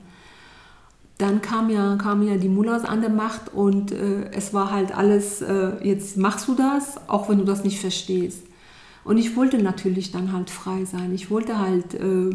Dann 1.21 1.43
kam 1.43 1.71
ja, 1.71 1.97
kamen 1.97 2.27
ja 2.27 2.37
die 2.37 2.49
Mullahs 2.49 2.85
an 2.85 3.01
der 3.01 3.11
Macht 3.11 3.53
und 3.53 3.93
äh, 3.93 4.31
es 4.33 4.55
war 4.55 4.71
halt 4.71 4.97
alles, 4.97 5.43
äh, 5.43 5.73
jetzt 5.83 6.17
machst 6.17 6.49
du 6.49 6.55
das, 6.55 7.09
auch 7.09 7.29
wenn 7.29 7.39
du 7.39 7.45
das 7.45 7.65
nicht 7.65 7.81
verstehst. 7.81 8.43
Und 9.05 9.19
ich 9.19 9.37
wollte 9.37 9.63
natürlich 9.63 10.13
dann 10.13 10.33
halt 10.33 10.51
frei 10.51 10.85
sein. 10.85 11.13
Ich 11.15 11.31
wollte 11.31 11.59
halt 11.59 11.95
äh, 11.95 12.31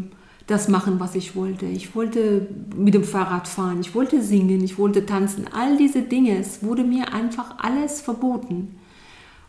das 0.46 0.68
machen, 0.68 1.00
was 1.00 1.14
ich 1.14 1.34
wollte. 1.34 1.66
Ich 1.66 1.94
wollte 1.94 2.48
mit 2.76 2.94
dem 2.94 3.04
Fahrrad 3.04 3.48
fahren, 3.48 3.80
ich 3.80 3.94
wollte 3.94 4.22
singen, 4.22 4.62
ich 4.62 4.78
wollte 4.78 5.06
tanzen. 5.06 5.46
All 5.52 5.76
diese 5.76 6.02
Dinge, 6.02 6.38
es 6.38 6.62
wurde 6.62 6.84
mir 6.84 7.12
einfach 7.12 7.58
alles 7.58 8.00
verboten. 8.00 8.76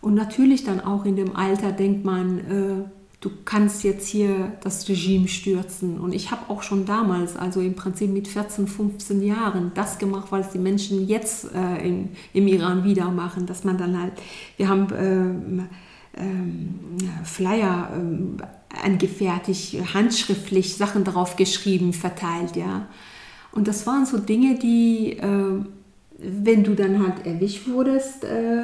Und 0.02 0.16
natürlich 0.16 0.64
dann 0.64 0.80
auch 0.80 1.06
in 1.06 1.16
dem 1.16 1.36
Alter 1.36 1.72
denkt 1.72 2.06
man, 2.06 2.40
äh, 2.40 2.97
du 3.20 3.32
kannst 3.46 3.84
jetzt 3.84 4.08
hier 4.08 4.54
das 4.62 4.88
Regime 4.88 5.28
stürzen. 5.28 6.00
Und 6.00 6.14
ich 6.14 6.30
habe 6.32 6.50
auch 6.50 6.62
schon 6.62 6.86
damals, 6.86 7.36
also 7.36 7.62
im 7.62 7.74
Prinzip 7.74 8.12
mit 8.12 8.28
14, 8.28 8.68
15 8.68 9.22
Jahren, 9.24 9.72
das 9.74 9.98
gemacht, 9.98 10.28
was 10.30 10.52
die 10.52 10.60
Menschen 10.60 11.08
jetzt 11.08 11.54
äh, 11.54 11.88
in, 11.88 12.10
im 12.34 12.48
Iran 12.48 12.84
wieder 12.84 13.10
machen, 13.10 13.46
dass 13.46 13.64
man 13.64 13.78
dann 13.78 14.00
halt, 14.00 14.14
wir 14.58 14.70
haben 14.70 14.88
ähm, 14.96 15.70
ähm, 16.16 16.80
Flyer 17.24 17.90
ähm, 17.94 18.38
angefertigt, 18.84 19.94
handschriftlich 19.94 20.76
Sachen 20.76 21.04
drauf 21.04 21.36
geschrieben, 21.36 21.94
verteilt, 21.94 22.56
ja. 22.56 22.88
Und 23.52 23.68
das 23.68 23.88
waren 23.88 24.06
so 24.06 24.20
Dinge, 24.20 24.60
die, 24.60 25.18
äh, 25.18 25.64
wenn 26.20 26.64
du 26.64 26.76
dann 26.76 27.02
halt 27.02 27.26
erwischt 27.26 27.68
wurdest, 27.68 28.24
äh, 28.24 28.62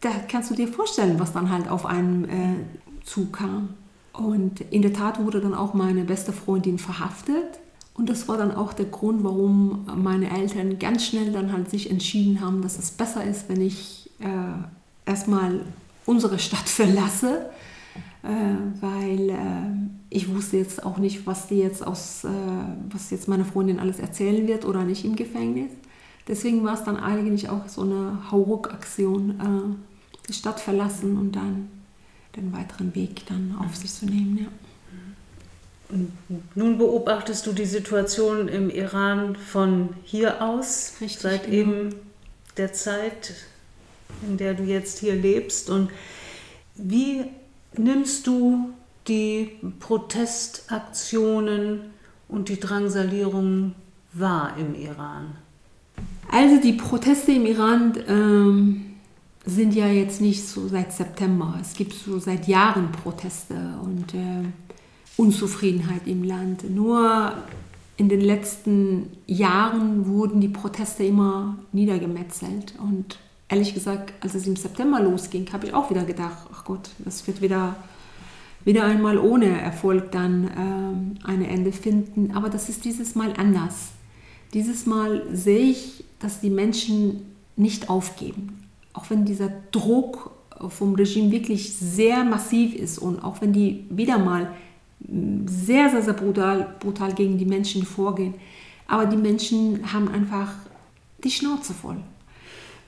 da 0.00 0.10
kannst 0.28 0.50
du 0.50 0.54
dir 0.54 0.68
vorstellen, 0.68 1.18
was 1.18 1.32
dann 1.32 1.50
halt 1.50 1.70
auf 1.70 1.86
einem 1.86 2.24
äh, 2.24 2.56
zukam. 3.04 3.70
Und 4.18 4.60
in 4.70 4.82
der 4.82 4.92
Tat 4.92 5.22
wurde 5.22 5.40
dann 5.40 5.54
auch 5.54 5.74
meine 5.74 6.04
beste 6.04 6.32
Freundin 6.32 6.78
verhaftet. 6.78 7.60
Und 7.94 8.08
das 8.08 8.28
war 8.28 8.36
dann 8.36 8.54
auch 8.54 8.72
der 8.72 8.86
Grund, 8.86 9.24
warum 9.24 9.86
meine 9.96 10.30
Eltern 10.30 10.78
ganz 10.78 11.04
schnell 11.06 11.32
dann 11.32 11.52
halt 11.52 11.70
sich 11.70 11.90
entschieden 11.90 12.40
haben, 12.40 12.62
dass 12.62 12.78
es 12.78 12.90
besser 12.90 13.24
ist, 13.24 13.48
wenn 13.48 13.60
ich 13.60 14.10
äh, 14.20 15.08
erstmal 15.10 15.60
unsere 16.04 16.38
Stadt 16.38 16.58
verlasse, 16.68 17.50
äh, 18.22 18.28
weil 18.80 19.30
äh, 19.30 19.36
ich 20.10 20.34
wusste 20.34 20.58
jetzt 20.58 20.84
auch 20.84 20.98
nicht, 20.98 21.26
was 21.26 21.48
die 21.48 21.56
jetzt 21.56 21.86
aus, 21.86 22.24
äh, 22.24 22.28
was 22.90 23.10
jetzt 23.10 23.28
meine 23.28 23.44
Freundin 23.44 23.80
alles 23.80 23.98
erzählen 23.98 24.46
wird 24.46 24.66
oder 24.66 24.84
nicht 24.84 25.04
im 25.04 25.16
Gefängnis. 25.16 25.70
Deswegen 26.28 26.64
war 26.64 26.74
es 26.74 26.84
dann 26.84 26.96
eigentlich 26.96 27.48
auch 27.48 27.68
so 27.68 27.82
eine 27.82 28.30
Hauruck-Aktion, 28.30 29.30
äh, 29.30 30.24
die 30.28 30.32
Stadt 30.32 30.60
verlassen 30.60 31.16
und 31.16 31.36
dann 31.36 31.68
den 32.36 32.52
weiteren 32.52 32.94
Weg 32.94 33.26
dann 33.26 33.56
auf 33.58 33.74
sich 33.76 33.92
zu 33.92 34.06
nehmen. 34.06 34.38
Ja. 34.38 34.46
Nun 36.54 36.78
beobachtest 36.78 37.46
du 37.46 37.52
die 37.52 37.64
Situation 37.64 38.48
im 38.48 38.70
Iran 38.70 39.36
von 39.36 39.90
hier 40.02 40.42
aus, 40.42 40.94
Richtig, 41.00 41.20
seit 41.20 41.44
genau. 41.44 41.56
eben 41.56 41.94
der 42.56 42.72
Zeit, 42.72 43.34
in 44.28 44.36
der 44.36 44.54
du 44.54 44.64
jetzt 44.64 44.98
hier 44.98 45.14
lebst. 45.14 45.70
Und 45.70 45.90
wie 46.74 47.26
nimmst 47.76 48.26
du 48.26 48.70
die 49.06 49.52
Protestaktionen 49.78 51.82
und 52.28 52.48
die 52.48 52.58
Drangsalierung 52.58 53.76
wahr 54.12 54.56
im 54.58 54.74
Iran? 54.74 55.36
Also 56.30 56.60
die 56.60 56.72
Proteste 56.72 57.30
im 57.32 57.46
Iran 57.46 57.96
ähm, 58.08 58.85
sind 59.46 59.74
ja 59.74 59.86
jetzt 59.86 60.20
nicht 60.20 60.46
so 60.46 60.66
seit 60.66 60.92
September. 60.92 61.56
Es 61.60 61.74
gibt 61.74 61.94
so 61.94 62.18
seit 62.18 62.48
Jahren 62.48 62.90
Proteste 62.90 63.54
und 63.82 64.12
äh, 64.12 64.44
Unzufriedenheit 65.16 66.06
im 66.06 66.24
Land. 66.24 66.68
Nur 66.68 67.32
in 67.96 68.08
den 68.08 68.20
letzten 68.20 69.08
Jahren 69.26 70.06
wurden 70.06 70.40
die 70.40 70.48
Proteste 70.48 71.04
immer 71.04 71.56
niedergemetzelt. 71.72 72.74
Und 72.82 73.20
ehrlich 73.48 73.72
gesagt, 73.72 74.12
als 74.20 74.34
es 74.34 74.48
im 74.48 74.56
September 74.56 75.00
losging, 75.00 75.46
habe 75.52 75.66
ich 75.66 75.74
auch 75.74 75.90
wieder 75.90 76.04
gedacht, 76.04 76.48
ach 76.52 76.64
Gott, 76.64 76.90
das 76.98 77.24
wird 77.28 77.40
wieder, 77.40 77.76
wieder 78.64 78.84
einmal 78.84 79.16
ohne 79.16 79.60
Erfolg 79.60 80.10
dann 80.10 80.50
ähm, 80.58 81.14
ein 81.22 81.44
Ende 81.44 81.70
finden. 81.70 82.32
Aber 82.34 82.50
das 82.50 82.68
ist 82.68 82.84
dieses 82.84 83.14
Mal 83.14 83.32
anders. 83.36 83.92
Dieses 84.54 84.86
Mal 84.86 85.22
sehe 85.32 85.70
ich, 85.70 86.04
dass 86.18 86.40
die 86.40 86.50
Menschen 86.50 87.22
nicht 87.54 87.88
aufgeben 87.88 88.65
auch 88.96 89.10
wenn 89.10 89.24
dieser 89.24 89.50
Druck 89.70 90.30
vom 90.68 90.94
Regime 90.94 91.30
wirklich 91.30 91.74
sehr 91.74 92.24
massiv 92.24 92.74
ist 92.74 92.98
und 92.98 93.22
auch 93.22 93.40
wenn 93.40 93.52
die 93.52 93.84
wieder 93.90 94.18
mal 94.18 94.50
sehr, 95.46 95.90
sehr, 95.90 96.02
sehr 96.02 96.14
brutal, 96.14 96.74
brutal 96.80 97.12
gegen 97.12 97.36
die 97.36 97.44
Menschen 97.44 97.84
vorgehen, 97.84 98.34
aber 98.88 99.06
die 99.06 99.18
Menschen 99.18 99.92
haben 99.92 100.08
einfach 100.08 100.52
die 101.22 101.30
Schnauze 101.30 101.74
voll. 101.74 101.98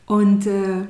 Und 0.06 0.46
äh, 0.46 0.86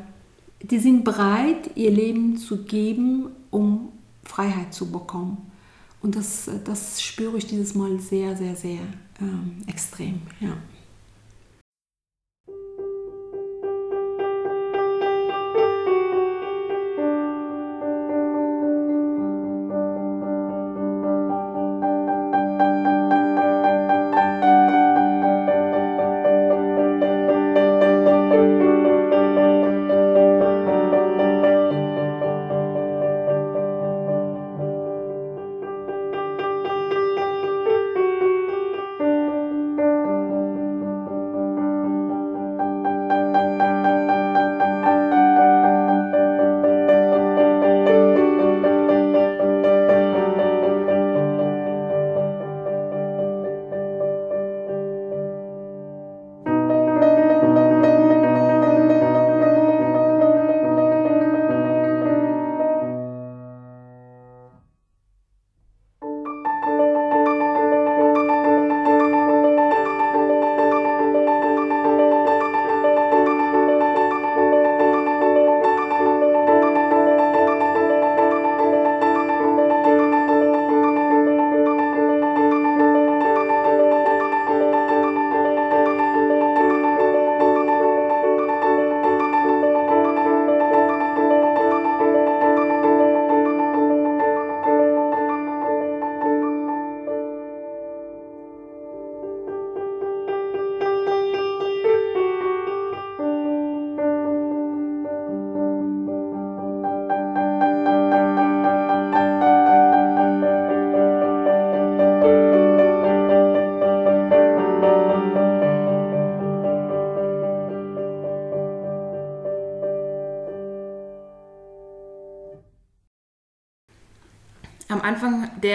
die 0.63 0.79
sind 0.79 1.05
bereit, 1.05 1.71
ihr 1.75 1.91
Leben 1.91 2.37
zu 2.37 2.65
geben, 2.65 3.31
um 3.51 3.89
Freiheit 4.23 4.73
zu 4.73 4.93
bekommen. 4.93 5.39
Und 6.01 6.15
das, 6.15 6.49
das 6.65 7.03
spüre 7.03 7.39
ich 7.39 7.47
dieses 7.47 7.75
Mal 7.75 7.99
sehr, 7.99 8.37
sehr, 8.37 8.55
sehr 8.55 8.79
ähm, 9.21 9.57
extrem. 9.67 10.23
Ja. 10.39 10.57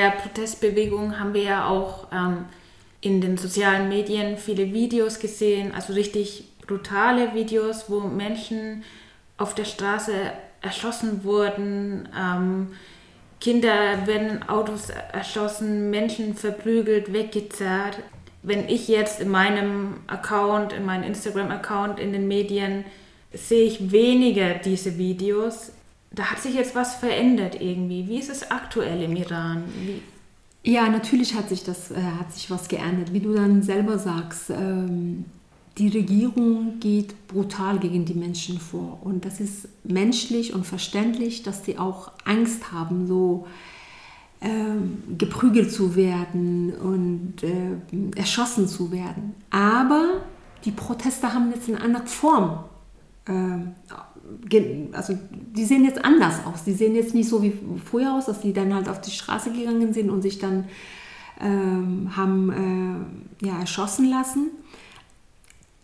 Der 0.04 0.12
Protestbewegung 0.12 1.20
haben 1.20 1.34
wir 1.34 1.44
ja 1.44 1.68
auch 1.68 2.08
ähm, 2.12 2.46
in 3.00 3.22
den 3.22 3.38
sozialen 3.38 3.88
Medien 3.90 4.38
viele 4.38 4.74
Videos 4.74 5.20
gesehen, 5.20 5.74
also 5.74 5.94
richtig 5.94 6.46
brutale 6.66 7.34
Videos, 7.34 7.90
wo 7.90 8.02
Menschen 8.02 8.84
auf 9.38 9.56
der 9.56 9.66
Straße 9.66 10.14
erschossen 10.62 11.24
wurden. 11.24 12.10
Ähm, 12.18 12.74
Kinder 13.40 14.06
werden 14.06 14.30
in 14.30 14.44
Autos 14.44 14.90
erschossen, 14.90 15.90
Menschen 15.90 16.36
verprügelt, 16.36 17.12
weggezerrt. 17.12 18.00
Wenn 18.42 18.68
ich 18.68 18.88
jetzt 18.88 19.22
in 19.22 19.30
meinem 19.30 20.02
Account, 20.08 20.74
in 20.74 20.86
meinem 20.86 21.04
Instagram-Account, 21.04 22.00
in 22.00 22.14
den 22.14 22.28
Medien 22.28 22.86
sehe 23.34 23.66
ich 23.66 23.92
weniger 23.92 24.54
diese 24.56 24.98
Videos. 24.98 25.72
Da 26.14 26.26
hat 26.26 26.42
sich 26.42 26.54
jetzt 26.54 26.76
was 26.76 26.96
verändert 26.96 27.60
irgendwie. 27.60 28.08
Wie 28.08 28.20
ist 28.20 28.30
es 28.30 28.52
aktuell 28.52 29.02
im 29.02 29.16
Iran? 29.16 29.64
Wie 29.84 30.02
ja, 30.66 30.88
natürlich 30.90 31.36
hat 31.36 31.50
sich 31.50 31.64
das, 31.64 31.92
äh, 31.92 32.02
hat 32.02 32.32
sich 32.32 32.50
was 32.50 32.70
geändert. 32.70 33.12
Wie 33.12 33.20
du 33.20 33.34
dann 33.34 33.62
selber 33.64 34.00
sagst, 34.00 34.50
ähm, 34.50 35.26
die 35.78 35.90
Regierung 35.90 36.80
geht 36.80 37.28
brutal 37.28 37.80
gegen 37.80 38.06
die 38.06 38.14
Menschen 38.14 38.60
vor. 38.60 39.00
Und 39.04 39.26
das 39.26 39.42
ist 39.42 39.68
menschlich 39.84 40.54
und 40.54 40.66
verständlich, 40.66 41.44
dass 41.44 41.64
die 41.64 41.78
auch 41.78 42.12
Angst 42.24 42.72
haben, 42.72 43.08
so 43.08 43.46
ähm, 44.40 45.04
geprügelt 45.18 45.72
zu 45.72 45.96
werden 45.96 46.74
und 46.76 47.44
äh, 47.44 48.18
erschossen 48.18 48.68
zu 48.68 48.92
werden. 48.92 49.36
Aber 49.50 50.22
die 50.64 50.72
Proteste 50.72 51.34
haben 51.34 51.52
jetzt 51.52 51.68
eine 51.68 51.82
andere 51.82 52.06
Form. 52.06 52.64
Äh, 53.26 53.32
also 54.94 55.18
die 55.56 55.66
sehen 55.66 55.84
jetzt 55.84 56.04
anders 56.04 56.46
aus. 56.46 56.64
Die 56.64 56.74
sehen 56.74 56.96
jetzt 56.96 57.14
nicht 57.14 57.30
so 57.30 57.44
wie 57.44 57.54
früher 57.86 58.14
aus, 58.14 58.26
dass 58.26 58.42
die 58.42 58.54
dann 58.54 58.74
halt 58.74 58.90
auf 58.90 59.02
die 59.02 59.12
Straße 59.12 59.52
gegangen 59.52 59.94
sind 59.94 60.10
und 60.10 60.22
sich 60.22 60.40
dann 60.40 60.66
äh, 61.40 62.16
haben 62.16 63.10
äh, 63.42 63.46
ja, 63.46 63.60
erschossen 63.60 64.10
lassen 64.10 64.52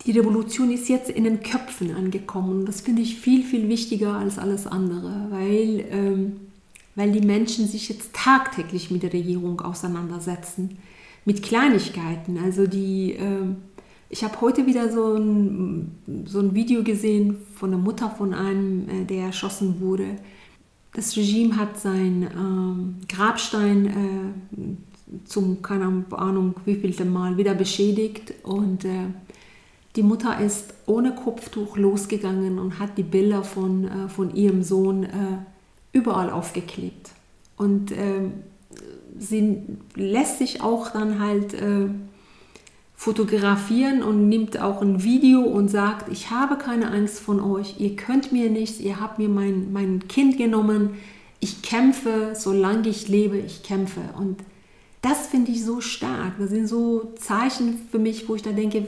die 0.05 0.11
Revolution 0.11 0.71
ist 0.71 0.89
jetzt 0.89 1.09
in 1.09 1.23
den 1.23 1.41
Köpfen 1.41 1.95
angekommen. 1.95 2.65
Das 2.65 2.81
finde 2.81 3.01
ich 3.01 3.19
viel, 3.19 3.43
viel 3.43 3.67
wichtiger 3.67 4.13
als 4.13 4.37
alles 4.37 4.65
andere, 4.65 5.27
weil, 5.29 5.85
ähm, 5.91 6.39
weil 6.95 7.11
die 7.11 7.25
Menschen 7.25 7.67
sich 7.67 7.89
jetzt 7.89 8.13
tagtäglich 8.13 8.91
mit 8.91 9.03
der 9.03 9.13
Regierung 9.13 9.61
auseinandersetzen, 9.61 10.77
mit 11.25 11.43
Kleinigkeiten. 11.43 12.37
Also 12.37 12.65
die, 12.65 13.13
äh, 13.13 13.55
ich 14.09 14.23
habe 14.23 14.41
heute 14.41 14.65
wieder 14.65 14.91
so 14.91 15.15
ein, 15.15 16.25
so 16.25 16.39
ein 16.39 16.55
Video 16.55 16.83
gesehen 16.83 17.37
von 17.55 17.69
der 17.69 17.79
Mutter 17.79 18.09
von 18.09 18.33
einem, 18.33 18.89
äh, 18.89 19.05
der 19.05 19.25
erschossen 19.25 19.79
wurde. 19.79 20.17
Das 20.93 21.15
Regime 21.15 21.55
hat 21.55 21.79
seinen 21.79 22.23
äh, 22.23 23.05
Grabstein 23.07 23.85
äh, 23.85 25.25
zum, 25.25 25.61
keine 25.61 26.05
Ahnung, 26.11 26.55
wievielten 26.65 27.13
Mal 27.13 27.37
wieder 27.37 27.53
beschädigt 27.53 28.33
und 28.43 28.83
äh, 28.85 29.05
die 29.95 30.03
Mutter 30.03 30.39
ist 30.39 30.73
ohne 30.85 31.13
Kopftuch 31.13 31.77
losgegangen 31.77 32.59
und 32.59 32.79
hat 32.79 32.97
die 32.97 33.03
Bilder 33.03 33.43
von, 33.43 33.85
äh, 33.85 34.09
von 34.09 34.35
ihrem 34.35 34.63
Sohn 34.63 35.03
äh, 35.03 35.37
überall 35.93 36.31
aufgeklebt. 36.31 37.11
Und 37.57 37.91
äh, 37.91 38.29
sie 39.17 39.61
lässt 39.95 40.39
sich 40.39 40.61
auch 40.61 40.91
dann 40.91 41.19
halt 41.19 41.55
fotografieren 42.99 44.03
und 44.03 44.27
nimmt 44.27 44.59
auch 44.59 44.81
ein 44.81 45.05
Video 45.05 45.39
und 45.39 45.69
sagt, 45.69 46.11
ich 46.11 46.31
habe 46.31 46.57
keine 46.57 46.91
Angst 46.91 47.21
von 47.21 47.39
euch, 47.39 47.79
ihr 47.79 47.95
könnt 47.95 48.33
mir 48.33 48.49
nichts, 48.49 48.81
ihr 48.81 48.99
habt 48.99 49.19
mir 49.19 49.29
mein, 49.29 49.71
mein 49.71 50.09
Kind 50.09 50.37
genommen, 50.37 50.95
ich 51.39 51.61
kämpfe, 51.61 52.33
solange 52.35 52.89
ich 52.89 53.07
lebe, 53.07 53.37
ich 53.37 53.63
kämpfe. 53.63 54.01
Und 54.17 54.41
das 55.01 55.27
finde 55.27 55.51
ich 55.51 55.63
so 55.63 55.79
stark. 55.79 56.33
Das 56.39 56.49
sind 56.49 56.67
so 56.67 57.13
Zeichen 57.15 57.79
für 57.89 57.99
mich, 57.99 58.27
wo 58.27 58.35
ich 58.35 58.41
da 58.41 58.51
denke, 58.51 58.85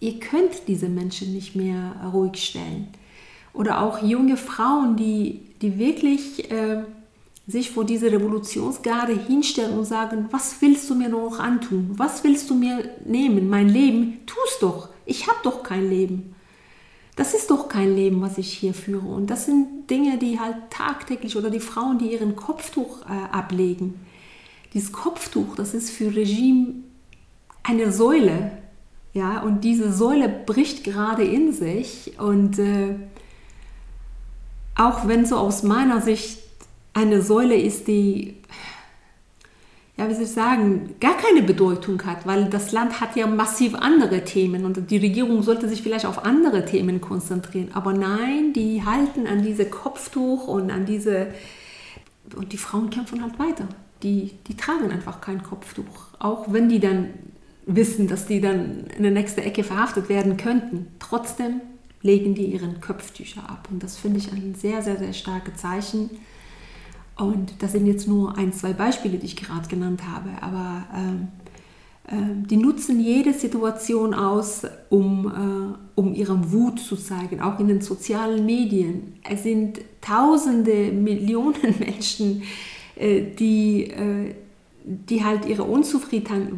ihr 0.00 0.18
könnt 0.18 0.66
diese 0.66 0.88
Menschen 0.88 1.34
nicht 1.34 1.54
mehr 1.54 2.10
ruhig 2.10 2.42
stellen. 2.42 2.88
Oder 3.52 3.82
auch 3.82 4.02
junge 4.02 4.38
Frauen, 4.38 4.96
die, 4.96 5.42
die 5.60 5.78
wirklich 5.78 6.50
äh, 6.50 6.84
sich 7.46 7.70
vor 7.70 7.84
diese 7.84 8.10
Revolutionsgarde 8.12 9.18
hinstellen 9.18 9.78
und 9.78 9.84
sagen, 9.84 10.28
was 10.30 10.60
willst 10.60 10.88
du 10.88 10.94
mir 10.94 11.08
noch 11.08 11.38
antun? 11.40 11.90
Was 11.96 12.22
willst 12.22 12.48
du 12.50 12.54
mir 12.54 12.90
nehmen? 13.04 13.48
Mein 13.48 13.68
Leben? 13.68 14.20
Tu's 14.26 14.58
doch. 14.60 14.90
Ich 15.06 15.26
habe 15.26 15.38
doch 15.42 15.62
kein 15.62 15.88
Leben. 15.88 16.34
Das 17.16 17.34
ist 17.34 17.50
doch 17.50 17.68
kein 17.68 17.94
Leben, 17.94 18.22
was 18.22 18.38
ich 18.38 18.52
hier 18.52 18.72
führe. 18.72 19.06
Und 19.06 19.28
das 19.28 19.46
sind 19.46 19.90
Dinge, 19.90 20.18
die 20.18 20.38
halt 20.38 20.56
tagtäglich 20.70 21.36
oder 21.36 21.50
die 21.50 21.60
Frauen, 21.60 21.98
die 21.98 22.12
ihren 22.12 22.36
Kopftuch 22.36 23.02
äh, 23.02 23.34
ablegen. 23.34 24.00
Dieses 24.72 24.92
Kopftuch, 24.92 25.54
das 25.56 25.74
ist 25.74 25.90
für 25.90 26.14
Regime 26.14 26.74
eine 27.64 27.92
Säule, 27.92 28.52
ja, 29.14 29.42
und 29.42 29.62
diese 29.62 29.92
Säule 29.92 30.28
bricht 30.28 30.84
gerade 30.84 31.22
in 31.22 31.52
sich. 31.52 32.18
Und 32.18 32.58
äh, 32.58 32.94
auch 34.74 35.06
wenn 35.06 35.26
so 35.26 35.36
aus 35.36 35.62
meiner 35.62 36.00
Sicht 36.00 36.41
eine 36.94 37.22
Säule 37.22 37.56
ist, 37.56 37.88
die, 37.88 38.36
ja, 39.96 40.08
wie 40.08 40.14
soll 40.14 40.24
ich 40.24 40.30
sagen, 40.30 40.94
gar 41.00 41.16
keine 41.16 41.42
Bedeutung 41.42 42.02
hat, 42.04 42.26
weil 42.26 42.46
das 42.46 42.72
Land 42.72 43.00
hat 43.00 43.16
ja 43.16 43.26
massiv 43.26 43.74
andere 43.74 44.24
Themen 44.24 44.64
und 44.64 44.90
die 44.90 44.98
Regierung 44.98 45.42
sollte 45.42 45.68
sich 45.68 45.82
vielleicht 45.82 46.06
auf 46.06 46.24
andere 46.24 46.64
Themen 46.64 47.00
konzentrieren. 47.00 47.70
Aber 47.72 47.92
nein, 47.92 48.52
die 48.52 48.84
halten 48.84 49.26
an 49.26 49.42
diese 49.42 49.66
Kopftuch 49.66 50.48
und 50.48 50.70
an 50.70 50.86
diese, 50.86 51.28
und 52.36 52.52
die 52.52 52.58
Frauen 52.58 52.90
kämpfen 52.90 53.22
halt 53.22 53.38
weiter. 53.38 53.68
Die, 54.02 54.32
die 54.48 54.56
tragen 54.56 54.90
einfach 54.90 55.20
kein 55.20 55.42
Kopftuch, 55.42 56.08
auch 56.18 56.52
wenn 56.52 56.68
die 56.68 56.80
dann 56.80 57.10
wissen, 57.66 58.08
dass 58.08 58.26
die 58.26 58.40
dann 58.40 58.86
in 58.96 59.02
der 59.04 59.12
nächsten 59.12 59.40
Ecke 59.40 59.62
verhaftet 59.62 60.08
werden 60.08 60.36
könnten. 60.36 60.88
Trotzdem 60.98 61.60
legen 62.02 62.34
die 62.34 62.46
ihren 62.46 62.80
Köpftücher 62.80 63.48
ab. 63.48 63.68
Und 63.70 63.82
das 63.82 63.96
finde 63.96 64.18
ich 64.18 64.32
ein 64.32 64.54
sehr, 64.56 64.82
sehr, 64.82 64.98
sehr 64.98 65.12
starkes 65.12 65.56
Zeichen. 65.56 66.10
Und 67.22 67.54
das 67.60 67.72
sind 67.72 67.86
jetzt 67.86 68.08
nur 68.08 68.36
ein, 68.36 68.52
zwei 68.52 68.72
Beispiele, 68.72 69.18
die 69.18 69.26
ich 69.26 69.36
gerade 69.36 69.68
genannt 69.68 70.02
habe. 70.06 70.30
Aber 70.40 70.84
ähm, 70.94 71.28
äh, 72.08 72.46
die 72.46 72.56
nutzen 72.56 73.00
jede 73.00 73.32
Situation 73.32 74.14
aus, 74.14 74.62
um, 74.90 75.26
äh, 75.26 76.00
um 76.00 76.14
ihren 76.14 76.52
Wut 76.52 76.80
zu 76.80 76.96
zeigen, 76.96 77.40
auch 77.40 77.58
in 77.60 77.68
den 77.68 77.80
sozialen 77.80 78.44
Medien. 78.44 79.14
Es 79.28 79.42
sind 79.42 79.80
tausende, 80.00 80.92
Millionen 80.92 81.78
Menschen, 81.78 82.42
äh, 82.96 83.22
die 83.22 83.90
äh, 83.90 84.34
die 84.84 85.24
halt 85.24 85.46
ihre 85.46 85.64
Unzufriedenheit, 85.64 86.48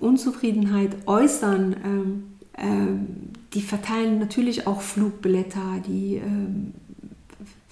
Unzufriedenheit 0.00 0.96
äußern, 1.06 1.76
ähm, 1.84 2.22
ähm, 2.56 3.06
die 3.54 3.60
verteilen 3.60 4.18
natürlich 4.18 4.66
auch 4.66 4.80
Flugblätter, 4.80 5.82
die 5.86 6.16
ähm, 6.16 6.74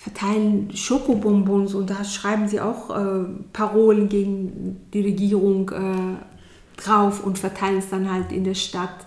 verteilen 0.04 0.70
Schokobonbons 0.76 1.74
und 1.74 1.88
da 1.88 2.04
schreiben 2.04 2.46
sie 2.46 2.60
auch 2.60 2.90
äh, 2.90 3.24
Parolen 3.54 4.10
gegen 4.10 4.76
die 4.92 5.00
Regierung 5.00 5.70
äh, 5.70 6.80
drauf 6.80 7.24
und 7.24 7.38
verteilen 7.38 7.78
es 7.78 7.88
dann 7.88 8.12
halt 8.12 8.30
in 8.30 8.44
der 8.44 8.54
Stadt 8.54 9.06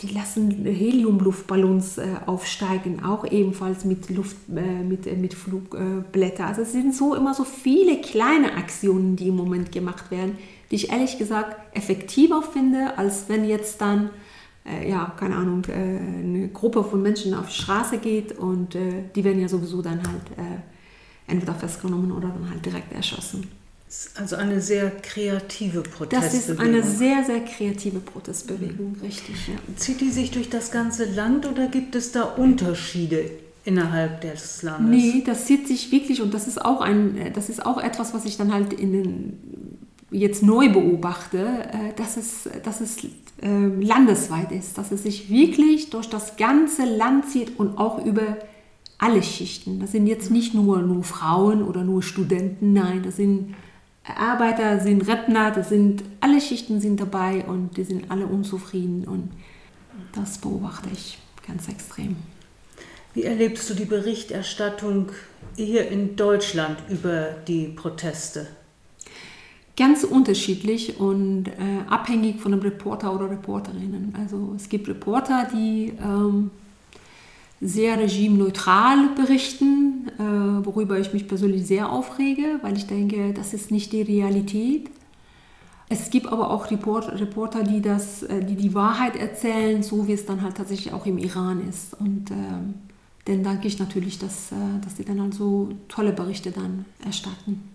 die 0.00 0.14
lassen 0.14 0.64
Heliumluftballons 0.64 1.98
äh, 1.98 2.06
aufsteigen, 2.26 3.04
auch 3.04 3.24
ebenfalls 3.24 3.84
mit, 3.84 4.08
Luft, 4.10 4.36
äh, 4.54 4.82
mit, 4.82 5.06
äh, 5.06 5.16
mit 5.16 5.34
Flugblätter. 5.34 6.46
also 6.46 6.62
es 6.62 6.72
sind 6.72 6.94
so 6.94 7.14
immer 7.14 7.34
so 7.34 7.44
viele 7.44 8.00
kleine 8.00 8.54
Aktionen, 8.54 9.16
die 9.16 9.28
im 9.28 9.36
Moment 9.36 9.72
gemacht 9.72 10.10
werden, 10.10 10.38
die 10.70 10.76
ich 10.76 10.90
ehrlich 10.90 11.18
gesagt 11.18 11.56
effektiver 11.76 12.42
finde, 12.42 12.98
als 12.98 13.28
wenn 13.28 13.44
jetzt 13.44 13.80
dann, 13.80 14.10
äh, 14.64 14.88
ja, 14.88 15.12
keine 15.18 15.36
Ahnung, 15.36 15.64
äh, 15.68 15.72
eine 15.72 16.48
Gruppe 16.48 16.84
von 16.84 17.02
Menschen 17.02 17.34
auf 17.34 17.46
die 17.48 17.62
Straße 17.62 17.98
geht 17.98 18.38
und 18.38 18.74
äh, 18.74 19.04
die 19.14 19.24
werden 19.24 19.40
ja 19.40 19.48
sowieso 19.48 19.82
dann 19.82 19.98
halt 19.98 20.22
entweder 21.26 21.54
festgenommen 21.54 22.12
oder 22.12 22.28
dann 22.28 22.50
halt 22.50 22.64
direkt 22.64 22.92
erschossen. 22.92 23.48
Also 24.14 24.36
eine 24.36 24.60
sehr 24.60 24.90
kreative 24.90 25.82
Protestbewegung. 25.82 26.22
Das 26.22 26.34
ist 26.34 26.58
eine 26.58 26.82
sehr, 26.82 27.24
sehr 27.24 27.40
kreative 27.40 28.00
Protestbewegung, 28.00 28.96
mhm. 28.96 29.02
richtig. 29.02 29.48
Ja. 29.48 29.54
Zieht 29.76 30.00
die 30.00 30.10
sich 30.10 30.30
durch 30.30 30.48
das 30.48 30.70
ganze 30.70 31.04
Land 31.04 31.46
oder 31.46 31.66
gibt 31.66 31.94
es 31.94 32.10
da 32.12 32.22
Unterschiede 32.22 33.30
innerhalb 33.64 34.22
des 34.22 34.62
Landes? 34.62 34.90
Nee, 34.90 35.22
das 35.24 35.44
zieht 35.44 35.68
sich 35.68 35.92
wirklich 35.92 36.22
und 36.22 36.32
das 36.32 36.48
ist 36.48 36.64
auch, 36.64 36.80
ein, 36.80 37.32
das 37.34 37.48
ist 37.48 37.64
auch 37.64 37.82
etwas, 37.82 38.14
was 38.14 38.24
ich 38.24 38.36
dann 38.36 38.52
halt 38.52 38.72
in 38.72 38.92
den, 38.92 39.61
jetzt 40.12 40.42
neu 40.42 40.68
beobachte, 40.68 41.38
äh, 41.72 41.92
dass 41.96 42.16
es, 42.16 42.48
dass 42.62 42.80
es 42.80 43.06
ähm, 43.40 43.80
landesweit 43.80 44.52
ist, 44.52 44.78
dass 44.78 44.92
es 44.92 45.02
sich 45.02 45.30
wirklich 45.30 45.90
durch 45.90 46.08
das 46.08 46.36
ganze 46.36 46.84
Land 46.84 47.28
zieht 47.28 47.58
und 47.58 47.78
auch 47.78 48.04
über 48.04 48.38
alle 48.98 49.22
Schichten. 49.22 49.80
Das 49.80 49.92
sind 49.92 50.06
jetzt 50.06 50.30
nicht 50.30 50.54
nur, 50.54 50.80
nur 50.82 51.02
Frauen 51.02 51.62
oder 51.62 51.82
nur 51.82 52.02
Studenten, 52.02 52.72
nein, 52.72 53.02
das 53.02 53.16
sind 53.16 53.54
Arbeiter, 54.04 54.80
sind 54.80 55.06
Rentner, 55.08 55.50
das 55.50 55.68
sind 55.68 56.04
alle 56.20 56.40
Schichten 56.40 56.80
sind 56.80 57.00
dabei 57.00 57.44
und 57.44 57.76
die 57.76 57.84
sind 57.84 58.10
alle 58.10 58.26
unzufrieden 58.26 59.04
und 59.04 59.30
das 60.14 60.38
beobachte 60.38 60.88
ich 60.92 61.18
ganz 61.46 61.68
extrem. 61.68 62.16
Wie 63.14 63.24
erlebst 63.24 63.68
du 63.68 63.74
die 63.74 63.84
Berichterstattung 63.84 65.10
hier 65.56 65.88
in 65.88 66.16
Deutschland 66.16 66.78
über 66.88 67.30
die 67.46 67.66
Proteste? 67.68 68.46
Ganz 69.76 70.04
unterschiedlich 70.04 70.98
und 71.00 71.48
äh, 71.48 71.88
abhängig 71.88 72.40
von 72.40 72.52
dem 72.52 72.60
Reporter 72.60 73.14
oder 73.14 73.30
Reporterinnen. 73.30 74.14
Also 74.18 74.52
es 74.56 74.68
gibt 74.68 74.88
Reporter, 74.88 75.48
die 75.52 75.92
ähm, 76.00 76.50
sehr 77.60 77.98
regimeneutral 77.98 79.10
berichten, 79.14 80.10
äh, 80.18 80.66
worüber 80.66 80.98
ich 80.98 81.12
mich 81.12 81.28
persönlich 81.28 81.66
sehr 81.66 81.90
aufrege, 81.90 82.58
weil 82.60 82.76
ich 82.76 82.86
denke, 82.86 83.32
das 83.32 83.54
ist 83.54 83.70
nicht 83.70 83.92
die 83.92 84.02
Realität. 84.02 84.90
Es 85.88 86.10
gibt 86.10 86.26
aber 86.26 86.50
auch 86.50 86.70
Report, 86.70 87.08
Reporter, 87.20 87.62
die, 87.62 87.80
das, 87.80 88.24
äh, 88.24 88.44
die 88.44 88.56
die 88.56 88.74
Wahrheit 88.74 89.14
erzählen, 89.16 89.82
so 89.82 90.08
wie 90.08 90.12
es 90.12 90.26
dann 90.26 90.42
halt 90.42 90.56
tatsächlich 90.56 90.92
auch 90.92 91.06
im 91.06 91.18
Iran 91.18 91.66
ist. 91.68 91.94
Und 92.00 92.30
äh, 92.30 92.34
dann 93.26 93.42
danke 93.44 93.68
ich 93.68 93.78
natürlich, 93.78 94.18
dass, 94.18 94.52
äh, 94.52 94.54
dass 94.82 94.96
die 94.96 95.04
dann 95.04 95.20
halt 95.20 95.34
so 95.34 95.70
tolle 95.88 96.12
Berichte 96.12 96.50
dann 96.50 96.84
erstatten. 97.04 97.71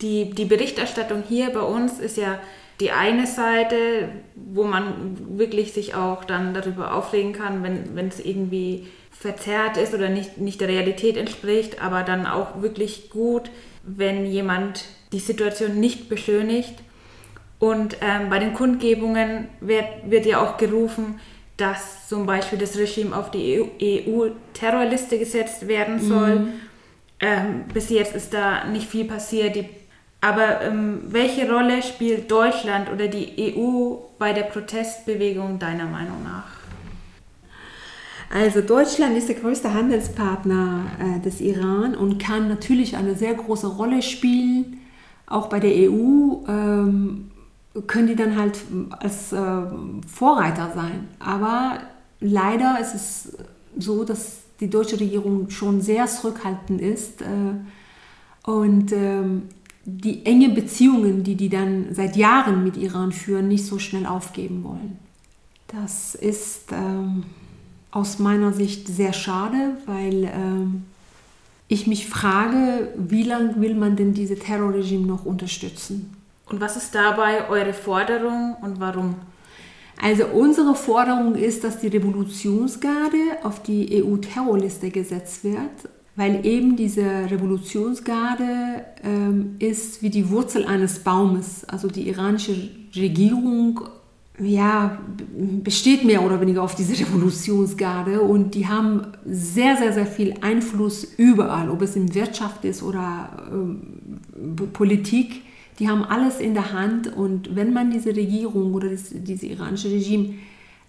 Die, 0.00 0.30
die 0.30 0.44
Berichterstattung 0.44 1.24
hier 1.28 1.50
bei 1.50 1.60
uns 1.60 1.98
ist 1.98 2.16
ja 2.16 2.38
die 2.80 2.92
eine 2.92 3.26
Seite, 3.26 4.08
wo 4.36 4.64
man 4.64 5.16
wirklich 5.36 5.72
sich 5.72 5.94
auch 5.94 6.24
dann 6.24 6.54
darüber 6.54 6.94
aufregen 6.94 7.32
kann, 7.32 7.62
wenn, 7.62 8.08
es 8.08 8.20
irgendwie 8.20 8.86
verzerrt 9.10 9.76
ist 9.76 9.94
oder 9.94 10.08
nicht, 10.08 10.38
nicht 10.38 10.60
der 10.60 10.68
Realität 10.68 11.16
entspricht, 11.16 11.82
aber 11.82 12.04
dann 12.04 12.26
auch 12.26 12.62
wirklich 12.62 13.10
gut, 13.10 13.50
wenn 13.82 14.26
jemand 14.26 14.84
die 15.12 15.18
Situation 15.18 15.80
nicht 15.80 16.08
beschönigt. 16.08 16.74
Und 17.58 17.96
ähm, 18.00 18.30
bei 18.30 18.38
den 18.38 18.54
Kundgebungen 18.54 19.48
wird, 19.60 19.86
wird 20.06 20.26
ja 20.26 20.40
auch 20.40 20.58
gerufen, 20.58 21.18
dass 21.56 22.08
zum 22.08 22.24
Beispiel 22.26 22.58
das 22.58 22.78
Regime 22.78 23.16
auf 23.16 23.32
die 23.32 23.60
EU-Terrorliste 23.82 25.18
gesetzt 25.18 25.66
werden 25.66 25.98
soll. 25.98 26.36
Mhm. 26.36 26.52
Ähm, 27.18 27.64
bis 27.74 27.90
jetzt 27.90 28.14
ist 28.14 28.32
da 28.32 28.64
nicht 28.66 28.88
viel 28.88 29.06
passiert. 29.06 29.56
Die 29.56 29.68
aber 30.20 30.62
ähm, 30.62 31.00
welche 31.08 31.50
Rolle 31.50 31.82
spielt 31.82 32.30
Deutschland 32.30 32.90
oder 32.90 33.06
die 33.06 33.54
EU 33.56 33.96
bei 34.18 34.32
der 34.32 34.42
Protestbewegung 34.44 35.58
deiner 35.58 35.86
Meinung 35.86 36.24
nach? 36.24 36.58
Also 38.30 38.60
Deutschland 38.60 39.16
ist 39.16 39.28
der 39.28 39.36
größte 39.36 39.72
Handelspartner 39.72 40.86
äh, 41.00 41.20
des 41.20 41.40
Iran 41.40 41.94
und 41.94 42.18
kann 42.18 42.48
natürlich 42.48 42.96
eine 42.96 43.14
sehr 43.14 43.34
große 43.34 43.66
Rolle 43.68 44.02
spielen. 44.02 44.80
Auch 45.26 45.48
bei 45.48 45.60
der 45.60 45.90
EU 45.90 46.44
ähm, 46.46 47.30
können 47.86 48.08
die 48.08 48.16
dann 48.16 48.36
halt 48.36 48.58
als 48.98 49.32
äh, 49.32 49.62
Vorreiter 50.06 50.72
sein. 50.74 51.08
Aber 51.20 51.78
leider 52.20 52.78
ist 52.80 52.94
es 52.94 53.38
so, 53.78 54.04
dass 54.04 54.40
die 54.60 54.68
deutsche 54.68 54.98
Regierung 54.98 55.48
schon 55.50 55.80
sehr 55.80 56.06
zurückhaltend 56.06 56.80
ist. 56.80 57.22
Äh, 57.22 58.50
und 58.50 58.92
ähm, 58.92 59.42
die 59.96 60.26
enge 60.26 60.50
Beziehungen, 60.50 61.24
die 61.24 61.34
die 61.34 61.48
dann 61.48 61.94
seit 61.94 62.16
Jahren 62.16 62.62
mit 62.62 62.76
Iran 62.76 63.10
führen, 63.10 63.48
nicht 63.48 63.64
so 63.64 63.78
schnell 63.78 64.06
aufgeben 64.06 64.62
wollen. 64.62 64.98
Das 65.68 66.14
ist 66.14 66.72
ähm, 66.72 67.24
aus 67.90 68.18
meiner 68.18 68.52
Sicht 68.52 68.86
sehr 68.86 69.12
schade, 69.12 69.76
weil 69.86 70.24
ähm, 70.24 70.84
ich 71.68 71.86
mich 71.86 72.06
frage, 72.06 72.92
wie 72.96 73.22
lange 73.22 73.60
will 73.60 73.74
man 73.74 73.96
denn 73.96 74.12
diese 74.12 74.36
Terrorregime 74.36 75.06
noch 75.06 75.24
unterstützen? 75.24 76.14
Und 76.46 76.60
was 76.60 76.76
ist 76.76 76.94
dabei 76.94 77.48
eure 77.48 77.72
Forderung 77.72 78.56
und 78.60 78.80
warum? 78.80 79.16
Also 80.00 80.26
unsere 80.26 80.74
Forderung 80.74 81.34
ist, 81.34 81.64
dass 81.64 81.80
die 81.80 81.88
Revolutionsgarde 81.88 83.38
auf 83.42 83.62
die 83.62 84.02
EU-Terrorliste 84.02 84.90
gesetzt 84.90 85.44
wird 85.44 85.90
weil 86.18 86.44
eben 86.44 86.74
diese 86.74 87.04
Revolutionsgarde 87.30 88.84
ähm, 89.04 89.54
ist 89.60 90.02
wie 90.02 90.10
die 90.10 90.30
Wurzel 90.30 90.64
eines 90.64 90.98
Baumes. 90.98 91.64
Also 91.64 91.86
die 91.86 92.08
iranische 92.08 92.56
Regierung 92.96 93.82
ja, 94.40 94.98
besteht 95.62 96.04
mehr 96.04 96.24
oder 96.24 96.40
weniger 96.40 96.64
auf 96.64 96.74
diese 96.74 96.98
Revolutionsgarde 97.06 98.20
und 98.20 98.56
die 98.56 98.66
haben 98.66 99.06
sehr, 99.26 99.76
sehr, 99.76 99.92
sehr 99.92 100.06
viel 100.06 100.34
Einfluss 100.40 101.04
überall, 101.04 101.70
ob 101.70 101.82
es 101.82 101.94
in 101.94 102.12
Wirtschaft 102.12 102.64
ist 102.64 102.82
oder 102.82 103.30
äh, 103.52 104.66
Politik. 104.72 105.42
Die 105.78 105.88
haben 105.88 106.02
alles 106.02 106.40
in 106.40 106.54
der 106.54 106.72
Hand 106.72 107.16
und 107.16 107.54
wenn 107.54 107.72
man 107.72 107.92
diese 107.92 108.16
Regierung 108.16 108.74
oder 108.74 108.88
das, 108.88 109.10
diese 109.12 109.46
iranische 109.46 109.88
Regime 109.88 110.30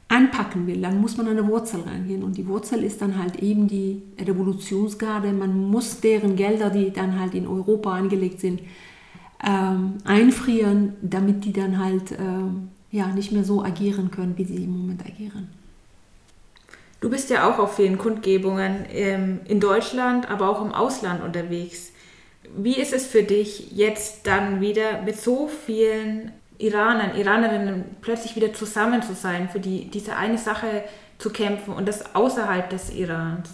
anpacken 0.09 0.67
will, 0.67 0.81
dann 0.81 0.99
muss 0.99 1.15
man 1.17 1.27
an 1.27 1.37
eine 1.37 1.47
Wurzel 1.47 1.81
reingehen. 1.81 2.23
Und 2.23 2.35
die 2.35 2.47
Wurzel 2.47 2.83
ist 2.83 3.01
dann 3.01 3.17
halt 3.17 3.37
eben 3.37 3.67
die 3.67 4.01
Revolutionsgarde. 4.19 5.31
Man 5.31 5.69
muss 5.69 6.01
deren 6.01 6.35
Gelder, 6.35 6.69
die 6.71 6.91
dann 6.91 7.19
halt 7.19 7.35
in 7.35 7.47
Europa 7.47 7.93
angelegt 7.93 8.41
sind, 8.41 8.61
ähm, 9.47 9.99
einfrieren, 10.03 10.93
damit 11.01 11.45
die 11.45 11.53
dann 11.53 11.77
halt 11.77 12.11
ähm, 12.11 12.69
ja, 12.91 13.07
nicht 13.07 13.31
mehr 13.31 13.43
so 13.43 13.63
agieren 13.63 14.09
können, 14.11 14.37
wie 14.37 14.43
sie 14.43 14.63
im 14.63 14.77
Moment 14.81 15.05
agieren. 15.05 15.47
Du 17.01 17.09
bist 17.09 17.29
ja 17.29 17.49
auch 17.49 17.59
auf 17.59 17.75
vielen 17.75 17.97
Kundgebungen 17.97 18.85
ähm, 18.91 19.39
in 19.45 19.59
Deutschland, 19.59 20.29
aber 20.29 20.49
auch 20.49 20.61
im 20.61 20.73
Ausland 20.73 21.23
unterwegs. 21.23 21.91
Wie 22.57 22.75
ist 22.75 22.93
es 22.93 23.05
für 23.05 23.23
dich 23.23 23.71
jetzt 23.71 24.25
dann 24.25 24.59
wieder 24.59 25.03
mit 25.03 25.17
so 25.17 25.47
vielen 25.47 26.31
Iranern, 26.59 27.15
Iranerinnen 27.15 27.85
plötzlich 28.01 28.35
wieder 28.35 28.53
zusammen 28.53 29.01
zu 29.01 29.15
sein, 29.15 29.49
für 29.49 29.59
die, 29.59 29.89
diese 29.89 30.15
eine 30.15 30.37
Sache 30.37 30.83
zu 31.17 31.29
kämpfen 31.29 31.73
und 31.73 31.87
das 31.87 32.13
außerhalb 32.13 32.69
des 32.69 32.93
Irans? 32.93 33.49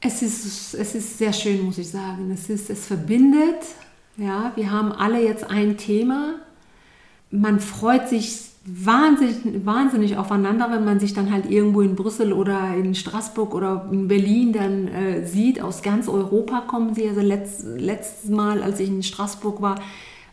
Es 0.00 0.20
ist, 0.20 0.74
es 0.74 0.94
ist 0.94 1.18
sehr 1.18 1.32
schön, 1.32 1.62
muss 1.62 1.78
ich 1.78 1.88
sagen. 1.88 2.30
Es, 2.32 2.50
ist, 2.50 2.68
es 2.68 2.86
verbindet. 2.86 3.62
Ja, 4.16 4.52
wir 4.54 4.70
haben 4.70 4.92
alle 4.92 5.22
jetzt 5.22 5.48
ein 5.48 5.78
Thema. 5.78 6.34
Man 7.30 7.58
freut 7.60 8.08
sich 8.08 8.50
wahnsinnig, 8.66 9.64
wahnsinnig 9.64 10.16
aufeinander, 10.16 10.70
wenn 10.70 10.84
man 10.84 11.00
sich 11.00 11.14
dann 11.14 11.32
halt 11.32 11.50
irgendwo 11.50 11.80
in 11.82 11.96
Brüssel 11.96 12.32
oder 12.32 12.74
in 12.74 12.94
Straßburg 12.94 13.54
oder 13.54 13.88
in 13.90 14.08
Berlin 14.08 14.52
dann 14.52 14.88
äh, 14.88 15.26
sieht. 15.26 15.62
Aus 15.62 15.82
ganz 15.82 16.08
Europa 16.08 16.62
kommen 16.62 16.94
sie. 16.94 17.08
Also 17.08 17.20
letzt, 17.20 17.64
letztes 17.64 18.30
Mal, 18.30 18.62
als 18.62 18.80
ich 18.80 18.88
in 18.88 19.02
Straßburg 19.02 19.62
war, 19.62 19.80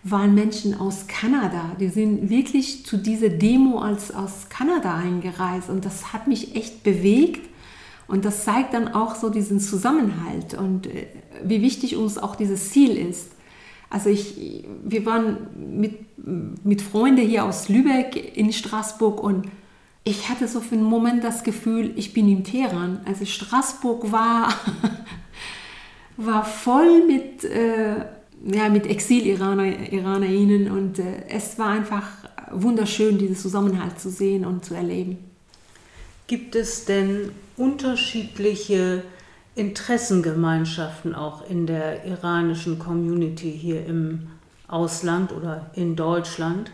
waren 0.03 0.33
Menschen 0.33 0.79
aus 0.79 1.05
Kanada. 1.07 1.75
Die 1.79 1.89
sind 1.89 2.29
wirklich 2.29 2.85
zu 2.85 2.97
dieser 2.97 3.29
Demo 3.29 3.79
als, 3.79 4.13
aus 4.13 4.49
Kanada 4.49 4.97
eingereist 4.97 5.69
und 5.69 5.85
das 5.85 6.11
hat 6.11 6.27
mich 6.27 6.55
echt 6.55 6.83
bewegt 6.83 7.49
und 8.07 8.25
das 8.25 8.43
zeigt 8.43 8.73
dann 8.73 8.87
auch 8.87 9.15
so 9.15 9.29
diesen 9.29 9.59
Zusammenhalt 9.59 10.53
und 10.55 10.87
äh, 10.87 11.07
wie 11.43 11.61
wichtig 11.61 11.95
uns 11.95 12.17
auch 12.17 12.35
dieses 12.35 12.71
Ziel 12.71 12.97
ist. 12.97 13.31
Also 13.89 14.09
ich, 14.09 14.65
wir 14.83 15.05
waren 15.05 15.37
mit, 15.77 16.17
mit 16.63 16.81
Freunden 16.81 17.27
hier 17.27 17.45
aus 17.45 17.67
Lübeck 17.69 18.37
in 18.37 18.53
Straßburg 18.53 19.21
und 19.21 19.47
ich 20.03 20.29
hatte 20.29 20.47
so 20.47 20.61
für 20.61 20.75
einen 20.75 20.83
Moment 20.83 21.23
das 21.23 21.43
Gefühl, 21.43 21.91
ich 21.95 22.13
bin 22.13 22.27
in 22.27 22.43
Teheran. 22.43 23.01
Also 23.05 23.25
Straßburg 23.25 24.11
war, 24.11 24.53
war 26.17 26.43
voll 26.43 27.05
mit... 27.05 27.43
Äh, 27.43 28.05
ja, 28.45 28.69
mit 28.69 28.87
Exil-Iranerinnen 28.87 30.71
und 30.71 30.99
äh, 30.99 31.27
es 31.29 31.59
war 31.59 31.69
einfach 31.69 32.07
wunderschön, 32.51 33.17
diesen 33.17 33.35
Zusammenhalt 33.35 33.99
zu 33.99 34.09
sehen 34.09 34.45
und 34.45 34.65
zu 34.65 34.73
erleben. 34.73 35.17
Gibt 36.27 36.55
es 36.55 36.85
denn 36.85 37.31
unterschiedliche 37.57 39.03
Interessengemeinschaften 39.55 41.13
auch 41.13 41.49
in 41.49 41.67
der 41.67 42.05
iranischen 42.05 42.79
Community 42.79 43.51
hier 43.51 43.85
im 43.85 44.27
Ausland 44.67 45.33
oder 45.33 45.69
in 45.75 45.95
Deutschland? 45.95 46.71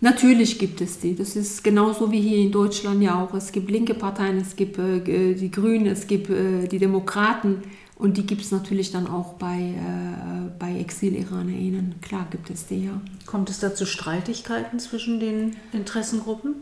Natürlich 0.00 0.58
gibt 0.58 0.80
es 0.80 0.98
die. 0.98 1.16
Das 1.16 1.34
ist 1.34 1.64
genauso 1.64 2.12
wie 2.12 2.20
hier 2.20 2.38
in 2.38 2.52
Deutschland 2.52 3.02
ja 3.02 3.22
auch. 3.22 3.34
Es 3.34 3.52
gibt 3.52 3.70
linke 3.70 3.94
Parteien, 3.94 4.38
es 4.38 4.54
gibt 4.54 4.78
äh, 4.78 5.34
die 5.34 5.50
Grünen, 5.50 5.86
es 5.86 6.06
gibt 6.06 6.30
äh, 6.30 6.68
die 6.68 6.78
Demokraten. 6.78 7.62
Und 8.04 8.18
die 8.18 8.26
gibt 8.26 8.42
es 8.42 8.50
natürlich 8.50 8.90
dann 8.90 9.06
auch 9.06 9.32
bei, 9.32 9.56
äh, 9.56 10.50
bei 10.58 10.78
Exil-IranerInnen. 10.78 11.94
Klar 12.02 12.26
gibt 12.30 12.50
es 12.50 12.66
die, 12.66 12.84
ja. 12.84 13.00
Kommt 13.24 13.48
es 13.48 13.60
da 13.60 13.74
zu 13.74 13.86
Streitigkeiten 13.86 14.78
zwischen 14.78 15.20
den 15.20 15.56
Interessengruppen? 15.72 16.56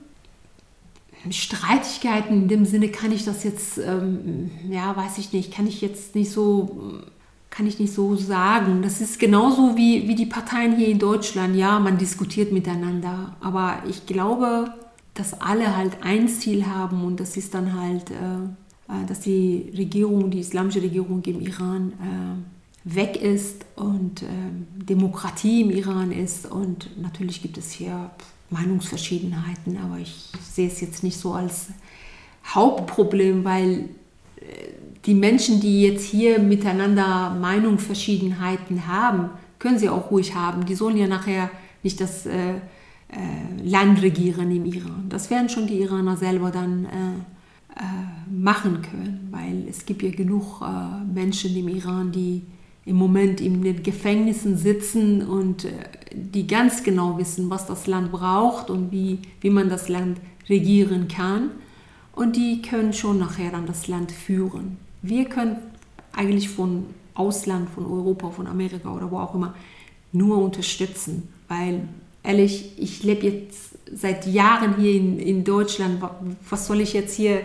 Streitigkeiten 1.31 2.43
in 2.43 2.47
dem 2.47 2.65
Sinne 2.65 2.91
kann 2.91 3.11
ich 3.11 3.25
das 3.25 3.43
jetzt, 3.43 3.79
ähm, 3.79 4.53
ja, 4.71 4.97
weiß 4.97 5.19
ich 5.19 5.33
nicht, 5.33 5.53
kann 5.53 5.67
ich 5.67 5.81
jetzt 5.81 6.15
nicht 6.15 6.31
so, 6.31 7.01
kann 7.51 7.67
ich 7.67 7.81
nicht 7.81 7.93
so 7.93 8.15
sagen. 8.15 8.81
Das 8.83 9.01
ist 9.01 9.19
genauso 9.19 9.77
wie, 9.77 10.07
wie 10.07 10.15
die 10.15 10.27
Parteien 10.27 10.77
hier 10.77 10.87
in 10.87 11.01
Deutschland. 11.01 11.57
Ja, 11.57 11.81
man 11.81 11.99
diskutiert 11.99 12.53
miteinander. 12.53 13.35
Aber 13.41 13.83
ich 13.89 14.07
glaube, 14.07 14.73
dass 15.15 15.41
alle 15.41 15.77
halt 15.77 16.05
ein 16.05 16.29
Ziel 16.29 16.67
haben 16.67 17.03
und 17.03 17.19
das 17.19 17.37
ist 17.37 17.53
dann 17.53 17.81
halt 17.81 18.13
äh, 18.13 18.49
dass 19.07 19.21
die 19.21 19.73
Regierung, 19.77 20.31
die 20.31 20.41
islamische 20.41 20.83
Regierung 20.83 21.23
im 21.25 21.41
Iran 21.41 21.93
äh, 21.93 22.95
weg 22.97 23.17
ist 23.21 23.65
und 23.77 24.23
ähm, 24.23 24.67
Demokratie 24.75 25.63
im 25.63 25.71
Iran 25.71 26.11
ist. 26.11 26.51
Und 26.51 26.91
natürlich 27.01 27.43
gibt 27.43 27.57
es 27.59 27.71
hier 27.71 28.11
Meinungsverschiedenheiten, 28.51 29.79
aber 29.79 29.99
ich 29.99 30.31
sehe 30.43 30.69
es 30.69 30.81
jetzt 30.81 31.03
nicht 31.03 31.19
so 31.19 31.33
als 31.33 31.69
Hauptproblem, 32.47 33.45
weil 33.45 33.89
äh, 34.37 34.45
die 35.07 35.15
Menschen, 35.15 35.61
die 35.61 35.83
jetzt 35.83 36.05
hier 36.05 36.39
miteinander 36.39 37.37
Meinungsverschiedenheiten 37.41 38.87
haben, 38.87 39.31
können 39.59 39.79
sie 39.79 39.89
auch 39.89 40.11
ruhig 40.11 40.35
haben. 40.35 40.67
Die 40.67 40.75
sollen 40.75 40.97
ja 40.97 41.07
nachher 41.07 41.51
nicht 41.83 42.01
das 42.01 42.27
äh, 42.27 42.55
äh, 42.55 42.59
Land 43.63 44.03
regieren 44.03 44.55
im 44.55 44.65
Iran. 44.65 45.07
Das 45.09 45.31
werden 45.31 45.49
schon 45.49 45.67
die 45.67 45.81
Iraner 45.81 46.17
selber 46.17 46.51
dann 46.51 46.87
äh, 46.87 46.89
äh 46.89 47.32
machen 48.31 48.83
können, 48.83 49.29
weil 49.31 49.67
es 49.69 49.87
gibt 49.87 50.03
ja 50.03 50.11
genug 50.11 50.61
äh, 50.61 51.05
Menschen 51.13 51.57
im 51.57 51.69
Iran, 51.69 52.13
die 52.13 52.43
im 52.85 52.97
Moment 52.97 53.41
in 53.41 53.63
den 53.63 53.83
Gefängnissen 53.83 54.57
sitzen 54.57 55.23
und 55.23 55.65
äh, 55.65 55.71
die 56.13 56.47
ganz 56.47 56.83
genau 56.83 57.19
wissen, 57.19 57.49
was 57.51 57.67
das 57.67 57.87
Land 57.87 58.13
braucht 58.13 58.71
und 58.71 58.91
wie, 58.91 59.21
wie 59.41 59.51
man 59.51 59.69
das 59.69 59.89
Land 59.89 60.19
regieren 60.49 61.09
kann. 61.09 61.51
Und 62.15 62.37
die 62.37 62.61
können 62.61 62.93
schon 62.93 63.19
nachher 63.19 63.51
dann 63.51 63.67
das 63.67 63.89
Land 63.89 64.13
führen. 64.13 64.77
Wir 65.01 65.25
können 65.27 65.57
eigentlich 66.13 66.49
von 66.49 66.87
Ausland, 67.15 67.71
von 67.71 67.87
Europa, 67.87 68.31
von 68.31 68.47
Amerika 68.47 68.93
oder 68.95 69.11
wo 69.11 69.19
auch 69.19 69.35
immer, 69.35 69.55
nur 70.13 70.39
unterstützen. 70.39 71.29
Weil, 71.49 71.89
ehrlich, 72.23 72.73
ich 72.77 73.03
lebe 73.03 73.27
jetzt 73.27 73.71
seit 73.95 74.27
Jahren 74.27 74.77
hier 74.77 74.95
in, 74.95 75.19
in 75.19 75.45
Deutschland. 75.45 76.03
Was 76.49 76.67
soll 76.67 76.81
ich 76.81 76.93
jetzt 76.93 77.15
hier 77.15 77.43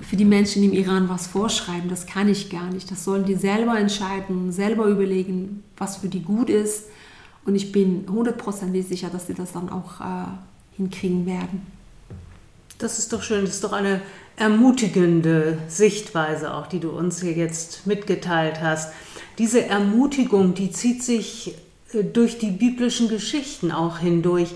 für 0.00 0.16
die 0.16 0.24
Menschen 0.24 0.62
im 0.64 0.72
Iran 0.72 1.08
was 1.08 1.26
vorschreiben? 1.26 1.88
Das 1.88 2.06
kann 2.06 2.28
ich 2.28 2.50
gar 2.50 2.70
nicht. 2.70 2.90
Das 2.90 3.04
sollen 3.04 3.24
die 3.24 3.34
selber 3.34 3.78
entscheiden, 3.78 4.52
selber 4.52 4.86
überlegen, 4.86 5.62
was 5.76 5.98
für 5.98 6.08
die 6.08 6.22
gut 6.22 6.50
ist. 6.50 6.86
Und 7.44 7.54
ich 7.54 7.72
bin 7.72 8.06
hundertprozentig 8.08 8.86
sicher, 8.86 9.08
dass 9.10 9.26
sie 9.26 9.34
das 9.34 9.52
dann 9.52 9.68
auch 9.68 10.00
äh, 10.00 10.26
hinkriegen 10.76 11.26
werden. 11.26 11.66
Das 12.78 12.98
ist 12.98 13.12
doch 13.12 13.22
schön. 13.22 13.44
Das 13.44 13.54
ist 13.54 13.64
doch 13.64 13.72
eine 13.72 14.00
ermutigende 14.36 15.58
Sichtweise 15.68 16.54
auch, 16.54 16.66
die 16.66 16.80
du 16.80 16.90
uns 16.90 17.20
hier 17.20 17.32
jetzt 17.32 17.86
mitgeteilt 17.86 18.60
hast. 18.60 18.92
Diese 19.38 19.64
Ermutigung, 19.64 20.54
die 20.54 20.70
zieht 20.70 21.02
sich 21.02 21.54
durch 21.92 22.38
die 22.38 22.50
biblischen 22.50 23.08
Geschichten 23.08 23.72
auch 23.72 23.98
hindurch. 23.98 24.54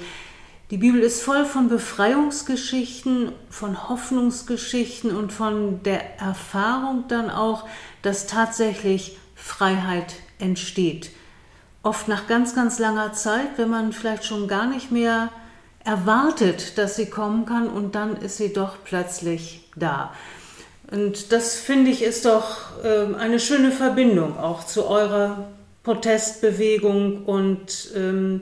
Die 0.70 0.79
Bibel 0.79 1.01
ist 1.01 1.22
voll 1.22 1.44
von 1.44 1.68
Befreiungsgeschichten, 1.68 3.31
von 3.51 3.88
Hoffnungsgeschichten 3.88 5.14
und 5.14 5.33
von 5.33 5.83
der 5.85 6.18
Erfahrung 6.18 7.05
dann 7.09 7.31
auch, 7.31 7.68
dass 8.03 8.27
tatsächlich 8.27 9.16
Freiheit 9.37 10.14
entsteht. 10.38 11.11
Oft 11.85 12.09
nach 12.09 12.27
ganz, 12.27 12.55
ganz 12.55 12.81
langer 12.81 13.12
Zeit, 13.12 13.59
wenn 13.59 13.70
man 13.70 13.92
vielleicht 13.92 14.25
schon 14.25 14.49
gar 14.49 14.66
nicht 14.66 14.90
mehr 14.90 15.31
erwartet, 15.85 16.79
dass 16.79 16.96
sie 16.96 17.07
kommen 17.07 17.46
kann 17.46 17.68
und 17.68 17.94
dann 17.94 18.16
ist 18.16 18.38
sie 18.38 18.53
doch 18.53 18.79
plötzlich 18.83 19.70
da. 19.77 20.12
Und 20.90 21.33
das 21.33 21.55
finde 21.55 21.92
ich 21.92 22.03
ist 22.03 22.25
doch 22.25 22.83
äh, 22.83 23.14
eine 23.14 23.38
schöne 23.38 23.70
Verbindung 23.70 24.37
auch 24.37 24.64
zu 24.64 24.87
eurer 24.87 25.46
Protestbewegung 25.87 27.25
und 27.27 27.92
ähm, 27.94 28.40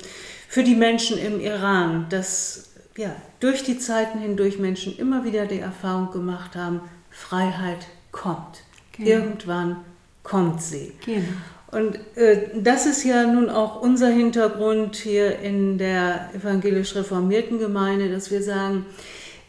für 0.48 0.64
die 0.64 0.74
Menschen 0.74 1.18
im 1.18 1.40
Iran, 1.40 2.06
dass 2.08 2.70
ja, 2.96 3.14
durch 3.38 3.62
die 3.62 3.78
Zeiten 3.78 4.18
hindurch 4.18 4.58
Menschen 4.58 4.96
immer 4.96 5.26
wieder 5.26 5.44
die 5.44 5.58
Erfahrung 5.58 6.10
gemacht 6.10 6.56
haben, 6.56 6.80
Freiheit 7.10 7.86
kommt. 8.12 8.62
Genau. 8.92 9.10
Irgendwann 9.10 9.76
kommt 10.22 10.62
sie. 10.62 10.92
Genau. 11.04 11.26
Und 11.70 11.98
äh, 12.16 12.48
das 12.62 12.86
ist 12.86 13.04
ja 13.04 13.26
nun 13.26 13.50
auch 13.50 13.82
unser 13.82 14.08
Hintergrund 14.08 14.96
hier 14.96 15.38
in 15.40 15.76
der 15.76 16.30
evangelisch 16.34 16.94
reformierten 16.94 17.58
Gemeinde, 17.58 18.08
dass 18.08 18.30
wir 18.30 18.42
sagen, 18.42 18.86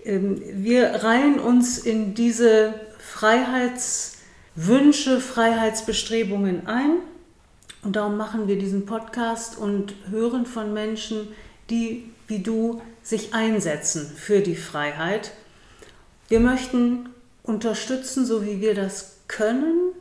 äh, 0.03 0.19
wir 0.19 1.01
reihen 1.01 1.39
uns 1.39 1.77
in 1.77 2.13
diese 2.13 2.73
Freiheitswünsche, 2.99 5.21
Freiheitsbestrebungen 5.21 6.67
ein. 6.67 6.97
Und 7.85 7.95
darum 7.95 8.17
machen 8.17 8.47
wir 8.47 8.57
diesen 8.57 8.87
Podcast 8.87 9.57
und 9.57 9.93
hören 10.09 10.47
von 10.47 10.73
Menschen, 10.73 11.27
die 11.69 12.09
wie 12.27 12.39
du 12.39 12.81
sich 13.03 13.35
einsetzen 13.35 14.07
für 14.07 14.39
die 14.39 14.55
Freiheit. 14.55 15.33
Wir 16.27 16.39
möchten 16.39 17.09
unterstützen, 17.43 18.25
so 18.25 18.43
wie 18.43 18.59
wir 18.59 18.73
das 18.73 19.17
können, 19.27 19.91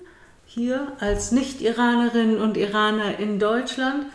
hier 0.46 0.92
als 0.98 1.30
Nicht-Iranerinnen 1.30 2.40
und 2.40 2.56
Iraner 2.56 3.18
in 3.18 3.38
Deutschland. 3.38 4.06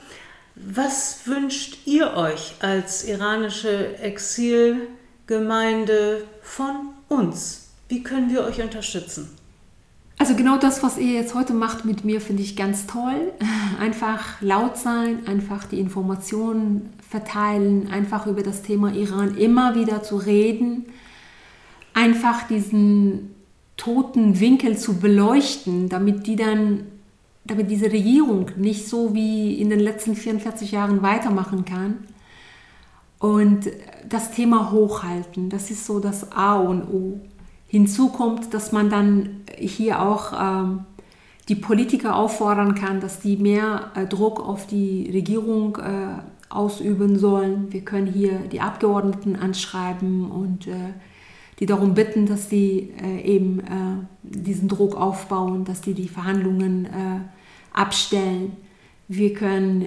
Was 0.56 1.28
wünscht 1.28 1.86
ihr 1.86 2.16
euch 2.16 2.56
als 2.62 3.04
iranische 3.04 4.00
Exilgemeinde 4.00 6.24
von 6.42 6.96
uns? 7.08 7.68
Wie 7.88 8.02
können 8.02 8.32
wir 8.32 8.46
euch 8.46 8.64
unterstützen? 8.64 9.39
Also 10.22 10.36
genau 10.36 10.58
das, 10.58 10.84
was 10.84 10.98
ihr 10.98 11.14
jetzt 11.14 11.34
heute 11.34 11.54
macht 11.54 11.86
mit 11.86 12.04
mir, 12.04 12.20
finde 12.20 12.44
ich 12.44 12.58
ganz 12.58 12.88
toll. 12.88 13.32
Einfach 13.80 14.42
laut 14.42 14.78
sein, 14.78 15.26
einfach 15.26 15.64
die 15.64 15.80
Informationen 15.80 16.90
verteilen, 17.10 17.88
einfach 17.90 18.28
über 18.28 18.44
das 18.44 18.62
Thema 18.62 18.94
Iran 18.94 19.38
immer 19.38 19.76
wieder 19.76 20.04
zu 20.04 20.18
reden, 20.18 20.88
einfach 21.94 22.46
diesen 22.48 23.34
toten 23.78 24.42
Winkel 24.42 24.78
zu 24.78 25.00
beleuchten, 25.00 25.88
damit 25.88 26.28
die 26.28 26.36
dann, 26.36 26.84
damit 27.46 27.72
diese 27.72 27.90
Regierung 27.90 28.52
nicht 28.58 28.90
so 28.90 29.16
wie 29.16 29.54
in 29.54 29.70
den 29.70 29.80
letzten 29.80 30.16
44 30.16 30.74
Jahren 30.74 31.02
weitermachen 31.02 31.64
kann. 31.64 32.00
Und 33.20 33.70
das 34.08 34.32
Thema 34.32 34.72
hochhalten, 34.72 35.50
das 35.50 35.72
ist 35.72 35.86
so 35.86 36.02
das 36.02 36.34
A 36.34 36.56
und 36.60 36.84
O. 36.84 37.22
Hinzu 37.68 38.10
kommt, 38.10 38.54
dass 38.54 38.72
man 38.72 38.90
dann 38.90 39.39
hier 39.60 40.02
auch 40.02 40.34
ähm, 40.34 40.86
die 41.48 41.56
Politiker 41.56 42.16
auffordern 42.16 42.76
kann, 42.76 43.00
dass 43.00 43.20
die 43.20 43.38
mehr 43.38 43.92
äh, 43.96 44.06
Druck 44.06 44.40
auf 44.40 44.68
die 44.68 45.10
Regierung 45.12 45.78
äh, 45.78 46.22
ausüben 46.50 47.18
sollen. 47.18 47.72
Wir 47.72 47.82
können 47.82 48.08
hier 48.08 48.40
die 48.52 48.62
Abgeordneten 48.62 49.36
anschreiben 49.36 50.30
und 50.30 50.68
äh, 50.68 50.94
die 51.60 51.66
darum 51.66 51.94
bitten, 51.94 52.26
dass 52.26 52.50
sie 52.50 52.94
äh, 53.02 53.22
eben 53.22 53.60
äh, 53.60 53.64
diesen 54.24 54.70
Druck 54.70 54.96
aufbauen, 54.96 55.66
dass 55.66 55.82
die 55.82 55.94
die 55.94 56.08
Verhandlungen 56.08 56.86
äh, 56.86 57.20
abstellen. 57.74 58.54
Wir 59.08 59.34
können 59.34 59.82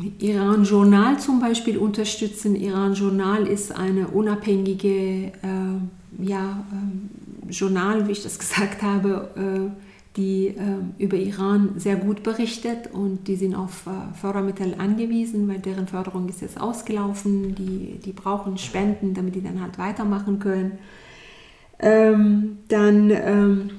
äh, 0.00 0.24
Iran 0.24 0.64
Journal 0.64 1.18
zum 1.18 1.40
Beispiel 1.40 1.78
unterstützen. 1.78 2.56
Iran 2.56 2.94
Journal 2.94 3.46
ist 3.46 3.76
eine 3.76 4.08
unabhängige 4.08 5.32
ja, 6.18 6.64
äh, 6.72 7.27
Journal, 7.50 8.06
wie 8.06 8.12
ich 8.12 8.22
das 8.22 8.38
gesagt 8.38 8.82
habe, 8.82 9.76
die 10.18 10.48
äh, 10.48 10.54
über 10.98 11.16
Iran 11.16 11.74
sehr 11.76 11.96
gut 11.96 12.24
berichtet 12.24 12.92
und 12.92 13.28
die 13.28 13.36
sind 13.36 13.54
auf 13.54 13.86
äh, 13.86 14.14
Fördermittel 14.20 14.74
angewiesen, 14.76 15.46
weil 15.48 15.60
deren 15.60 15.86
Förderung 15.86 16.28
ist 16.28 16.40
jetzt 16.40 16.60
ausgelaufen. 16.60 17.54
Die, 17.54 18.00
die 18.04 18.12
brauchen 18.12 18.58
Spenden, 18.58 19.14
damit 19.14 19.36
die 19.36 19.42
dann 19.42 19.62
halt 19.62 19.78
weitermachen 19.78 20.40
können. 20.40 20.72
Ähm, 21.78 22.58
dann, 22.66 23.10
ähm, 23.10 23.70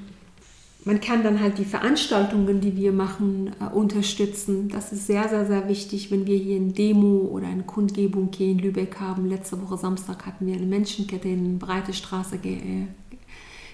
man 0.86 0.98
kann 1.02 1.22
dann 1.22 1.40
halt 1.40 1.58
die 1.58 1.66
Veranstaltungen, 1.66 2.62
die 2.62 2.74
wir 2.74 2.92
machen, 2.92 3.50
äh, 3.60 3.74
unterstützen. 3.74 4.70
Das 4.70 4.92
ist 4.92 5.06
sehr, 5.06 5.28
sehr, 5.28 5.44
sehr 5.44 5.68
wichtig, 5.68 6.10
wenn 6.10 6.26
wir 6.26 6.38
hier 6.38 6.56
eine 6.56 6.72
Demo 6.72 7.28
oder 7.30 7.48
eine 7.48 7.64
Kundgebung 7.64 8.30
hier 8.34 8.52
in 8.52 8.60
Lübeck 8.60 8.98
haben. 8.98 9.26
Letzte 9.26 9.60
Woche 9.60 9.76
Samstag 9.76 10.24
hatten 10.24 10.46
wir 10.46 10.54
eine 10.54 10.64
Menschenkette 10.64 11.28
in 11.28 11.58
Breite 11.58 11.92
Straße 11.92 12.36
äh, 12.36 12.86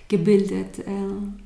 gebildet. 0.09 0.81
Äh, 0.81 0.93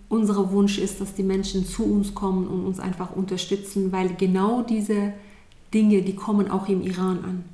unser 0.08 0.50
Wunsch 0.50 0.78
ist, 0.78 1.00
dass 1.00 1.14
die 1.14 1.22
Menschen 1.22 1.64
zu 1.64 1.84
uns 1.84 2.14
kommen 2.14 2.46
und 2.46 2.66
uns 2.66 2.80
einfach 2.80 3.14
unterstützen, 3.14 3.92
weil 3.92 4.14
genau 4.14 4.62
diese 4.62 5.12
Dinge, 5.72 6.02
die 6.02 6.14
kommen 6.14 6.50
auch 6.50 6.68
im 6.68 6.82
Iran 6.82 7.24
an. 7.24 7.44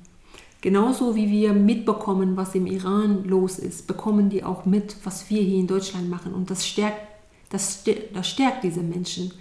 Genauso 0.63 1.15
wie 1.15 1.31
wir 1.31 1.53
mitbekommen, 1.53 2.37
was 2.37 2.55
im 2.55 2.67
Iran 2.67 3.25
los 3.25 3.59
ist, 3.59 3.87
bekommen 3.87 4.31
die 4.31 4.43
auch 4.43 4.65
mit, 4.65 4.97
was 5.05 5.29
wir 5.31 5.43
hier 5.43 5.59
in 5.59 5.67
Deutschland 5.67 6.09
machen. 6.09 6.33
Und 6.33 6.51
das 6.51 6.67
stärkt, 6.67 7.07
das, 7.51 7.85
das 8.13 8.29
stärkt 8.29 8.65
diese 8.65 8.81
Menschen. 8.81 9.33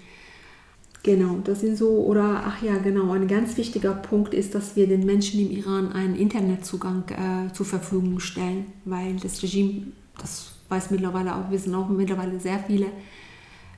Genau, 1.04 1.38
das 1.44 1.62
sind 1.62 1.78
so, 1.78 2.04
oder 2.04 2.44
ach 2.46 2.62
ja, 2.64 2.78
genau, 2.80 3.12
ein 3.12 3.28
ganz 3.28 3.58
wichtiger 3.58 3.94
Punkt 3.94 4.34
ist, 4.34 4.56
dass 4.56 4.76
wir 4.76 4.88
den 4.88 5.06
Menschen 5.06 5.40
im 5.40 5.52
Iran 5.52 5.94
einen 5.94 6.16
Internetzugang 6.16 7.04
äh, 7.10 7.54
zur 7.54 7.66
Verfügung 7.66 8.20
stellen, 8.20 8.66
weil 8.86 9.16
das 9.16 9.42
Regime, 9.42 9.88
das 10.18 10.55
weiß 10.70 10.92
mittlerweile 10.92 11.36
auch, 11.36 11.52
wissen 11.52 11.76
auch 11.76 11.90
mittlerweile 11.90 12.40
sehr 12.40 12.60
viele, 12.60 12.88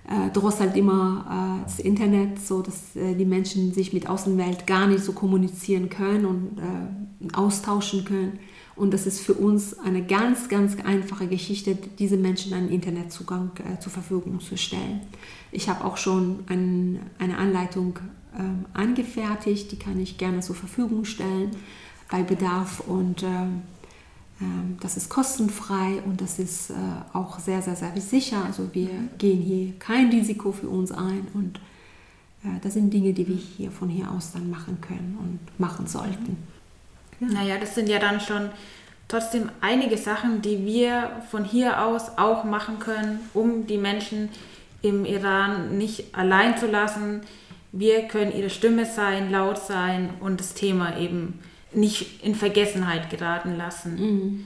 äh, 0.07 0.29
drosselt 0.31 0.75
immer 0.75 1.59
äh, 1.59 1.63
das 1.63 1.79
Internet, 1.79 2.39
so 2.39 2.61
dass 2.61 2.95
äh, 2.95 3.13
die 3.15 3.25
Menschen 3.25 3.73
sich 3.73 3.91
mit 3.91 4.09
Außenwelt 4.09 4.65
gar 4.65 4.87
nicht 4.87 5.03
so 5.03 5.11
kommunizieren 5.11 5.89
können 5.89 6.25
und 6.25 6.57
äh, 6.59 7.33
austauschen 7.33 8.05
können. 8.05 8.39
Und 8.75 8.93
das 8.93 9.07
ist 9.07 9.19
für 9.21 9.33
uns 9.33 9.77
eine 9.79 10.03
ganz, 10.05 10.49
ganz 10.49 10.77
einfache 10.85 11.27
Geschichte, 11.27 11.77
diese 11.97 12.15
Menschen 12.15 12.53
einen 12.53 12.69
Internetzugang 12.69 13.51
äh, 13.57 13.79
zur 13.79 13.91
Verfügung 13.91 14.39
zu 14.39 14.55
stellen. 14.55 15.01
Ich 15.51 15.67
habe 15.67 15.83
auch 15.83 15.97
schon 15.97 16.43
ein, 16.47 16.99
eine 17.17 17.37
Anleitung 17.37 17.99
ähm, 18.37 18.65
angefertigt, 18.73 19.71
die 19.71 19.79
kann 19.79 19.99
ich 19.99 20.17
gerne 20.17 20.41
zur 20.41 20.55
Verfügung 20.55 21.05
stellen 21.05 21.51
bei 22.09 22.23
Bedarf 22.23 22.81
und 22.81 23.23
Ähm, 23.23 23.63
das 24.79 24.97
ist 24.97 25.09
kostenfrei 25.09 26.01
und 26.05 26.21
das 26.21 26.37
ist 26.37 26.69
äh, 26.69 26.73
auch 27.13 27.39
sehr, 27.39 27.61
sehr, 27.61 27.75
sehr 27.75 27.99
sicher. 27.99 28.43
Also 28.45 28.69
wir 28.73 28.89
gehen 29.17 29.41
hier 29.41 29.73
kein 29.79 30.09
Risiko 30.09 30.51
für 30.51 30.69
uns 30.69 30.91
ein 30.91 31.27
und 31.33 31.57
äh, 32.43 32.59
das 32.61 32.73
sind 32.73 32.93
Dinge, 32.93 33.13
die 33.13 33.27
wir 33.27 33.35
hier 33.35 33.71
von 33.71 33.89
hier 33.89 34.11
aus 34.11 34.33
dann 34.33 34.49
machen 34.49 34.79
können 34.79 35.17
und 35.19 35.59
machen 35.59 35.87
sollten. 35.87 36.37
Ja. 37.19 37.27
Naja, 37.27 37.57
das 37.59 37.73
sind 37.73 37.89
ja 37.89 37.97
dann 37.97 38.19
schon 38.19 38.49
trotzdem 39.07 39.49
einige 39.61 39.97
Sachen, 39.97 40.41
die 40.41 40.65
wir 40.65 41.23
von 41.31 41.43
hier 41.43 41.83
aus 41.83 42.17
auch 42.17 42.43
machen 42.43 42.77
können, 42.77 43.19
um 43.33 43.65
die 43.65 43.77
Menschen 43.77 44.29
im 44.83 45.05
Iran 45.05 45.77
nicht 45.79 46.15
allein 46.15 46.57
zu 46.57 46.67
lassen. 46.67 47.21
Wir 47.71 48.03
können 48.03 48.31
ihre 48.31 48.51
Stimme 48.51 48.85
sein, 48.85 49.31
laut 49.31 49.57
sein 49.57 50.11
und 50.19 50.39
das 50.39 50.53
Thema 50.53 50.97
eben 50.99 51.39
nicht 51.73 52.23
in 52.23 52.35
Vergessenheit 52.35 53.09
geraten 53.09 53.55
lassen. 53.55 53.95
Mhm. 53.95 54.45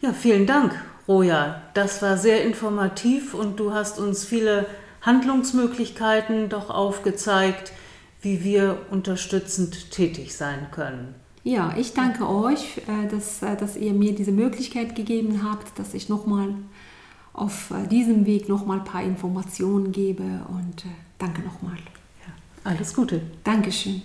Ja, 0.00 0.12
vielen 0.12 0.46
Dank, 0.46 0.72
Roja. 1.06 1.62
Das 1.74 2.00
war 2.02 2.16
sehr 2.16 2.44
informativ 2.44 3.34
und 3.34 3.60
du 3.60 3.72
hast 3.72 3.98
uns 3.98 4.24
viele 4.24 4.66
Handlungsmöglichkeiten 5.02 6.48
doch 6.48 6.70
aufgezeigt, 6.70 7.72
wie 8.22 8.44
wir 8.44 8.86
unterstützend 8.90 9.90
tätig 9.90 10.34
sein 10.34 10.68
können. 10.70 11.14
Ja, 11.42 11.74
ich 11.76 11.94
danke 11.94 12.28
euch, 12.28 12.78
äh, 12.86 13.08
dass, 13.10 13.42
äh, 13.42 13.56
dass 13.56 13.76
ihr 13.76 13.94
mir 13.94 14.14
diese 14.14 14.32
Möglichkeit 14.32 14.94
gegeben 14.94 15.42
habt, 15.42 15.78
dass 15.78 15.94
ich 15.94 16.08
nochmal 16.08 16.54
auf 17.32 17.70
äh, 17.70 17.86
diesem 17.86 18.26
Weg 18.26 18.48
nochmal 18.48 18.80
ein 18.80 18.84
paar 18.84 19.02
Informationen 19.02 19.90
gebe 19.90 20.22
und 20.22 20.84
danke 21.18 21.40
nochmal. 21.40 21.76
Ja, 21.76 22.70
alles 22.70 22.94
Gute. 22.94 23.22
Dankeschön. 23.42 24.02